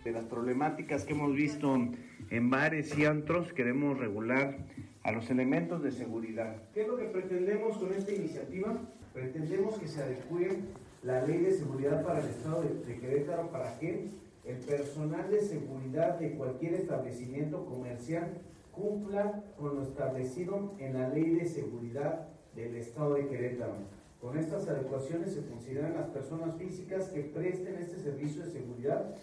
[0.05, 4.57] De las problemáticas que hemos visto en bares y antros, queremos regular
[5.03, 6.63] a los elementos de seguridad.
[6.73, 8.73] ¿Qué es lo que pretendemos con esta iniciativa?
[9.13, 10.69] Pretendemos que se adecúen
[11.03, 14.11] la ley de seguridad para el Estado de, Querétaro para que
[14.45, 18.43] el personal de seguridad de cualquier establecimiento comercial
[18.73, 23.75] cumpla con lo establecido en la ley de seguridad del Estado de Querétaro.
[24.21, 29.15] Con estas adecuaciones se consideran las personas físicas que presten este servicio de seguridad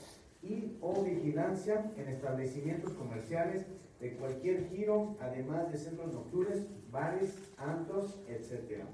[0.41, 3.67] y o vigilancia en establecimientos comerciales
[3.99, 8.87] de cualquier giro, además de centros nocturnos, bares, antros, etcétera.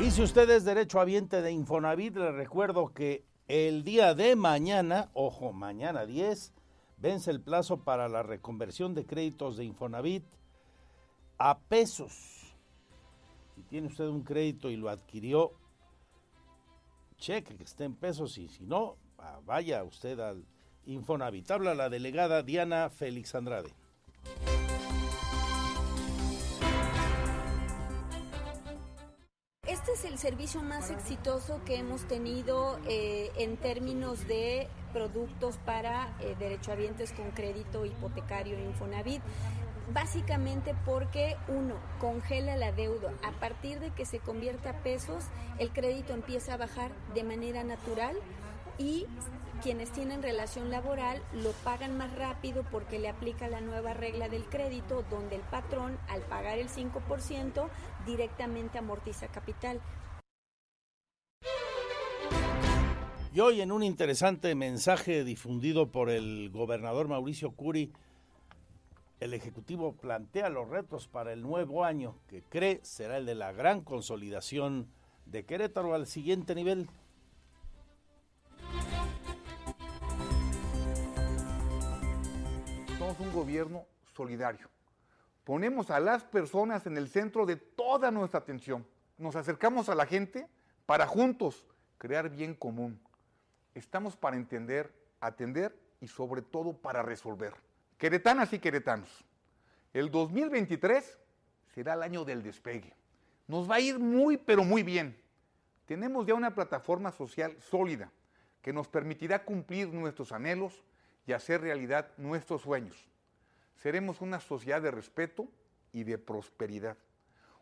[0.00, 5.10] Y si usted es derecho habiente de Infonavit, le recuerdo que el día de mañana,
[5.12, 6.54] ojo, mañana 10,
[6.98, 10.24] vence el plazo para la reconversión de créditos de Infonavit
[11.36, 12.54] a pesos.
[13.56, 15.50] Si tiene usted un crédito y lo adquirió,
[17.16, 20.46] cheque que esté en pesos y si no, ah, vaya usted al
[20.86, 21.50] Infonavit.
[21.50, 23.74] Habla la delegada Diana Félix Andrade.
[29.92, 36.14] Este es el servicio más exitoso que hemos tenido eh, en términos de productos para
[36.20, 39.22] eh, derechohabientes con crédito hipotecario Infonavit.
[39.92, 43.14] Básicamente porque uno congela la deuda.
[43.26, 45.24] A partir de que se convierte a pesos,
[45.58, 48.16] el crédito empieza a bajar de manera natural
[48.76, 49.06] y
[49.62, 54.44] quienes tienen relación laboral lo pagan más rápido porque le aplica la nueva regla del
[54.44, 57.68] crédito donde el patrón al pagar el 5%
[58.08, 59.80] directamente amortiza capital.
[63.34, 67.92] Y hoy en un interesante mensaje difundido por el gobernador Mauricio Curi,
[69.20, 73.52] el Ejecutivo plantea los retos para el nuevo año que cree será el de la
[73.52, 74.88] gran consolidación
[75.26, 76.88] de Querétaro al siguiente nivel.
[82.98, 83.84] Somos un gobierno
[84.16, 84.68] solidario.
[85.48, 88.86] Ponemos a las personas en el centro de toda nuestra atención.
[89.16, 90.46] Nos acercamos a la gente
[90.84, 91.64] para juntos
[91.96, 93.00] crear bien común.
[93.74, 97.54] Estamos para entender, atender y sobre todo para resolver.
[97.96, 99.08] Queretanas y queretanos,
[99.94, 101.18] el 2023
[101.74, 102.94] será el año del despegue.
[103.46, 105.18] Nos va a ir muy, pero muy bien.
[105.86, 108.12] Tenemos ya una plataforma social sólida
[108.60, 110.84] que nos permitirá cumplir nuestros anhelos
[111.26, 113.08] y hacer realidad nuestros sueños.
[113.78, 115.48] Seremos una sociedad de respeto
[115.92, 116.98] y de prosperidad.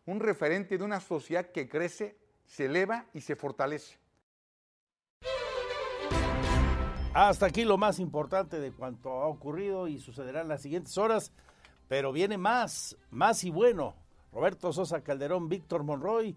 [0.07, 3.99] Un referente de una sociedad que crece, se eleva y se fortalece.
[7.13, 11.33] Hasta aquí lo más importante de cuanto ha ocurrido y sucederá en las siguientes horas,
[11.89, 13.95] pero viene más, más y bueno.
[14.33, 16.37] Roberto Sosa Calderón, Víctor Monroy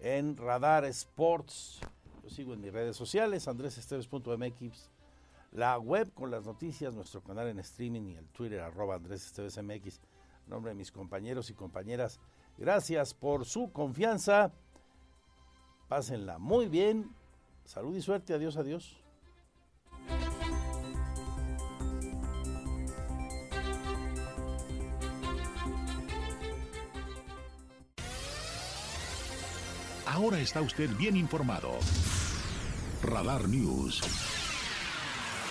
[0.00, 1.80] en Radar Sports.
[2.22, 4.90] Yo sigo en mis redes sociales, andresesteves.mx,
[5.52, 10.00] la web con las noticias, nuestro canal en streaming y el Twitter arroba andresestevesmx.
[10.44, 12.20] En nombre de mis compañeros y compañeras,
[12.56, 14.52] gracias por su confianza.
[15.88, 17.14] Pásenla muy bien.
[17.64, 18.34] Salud y suerte.
[18.34, 19.02] Adiós, adiós.
[30.06, 31.70] Ahora está usted bien informado.
[33.02, 34.37] Radar News.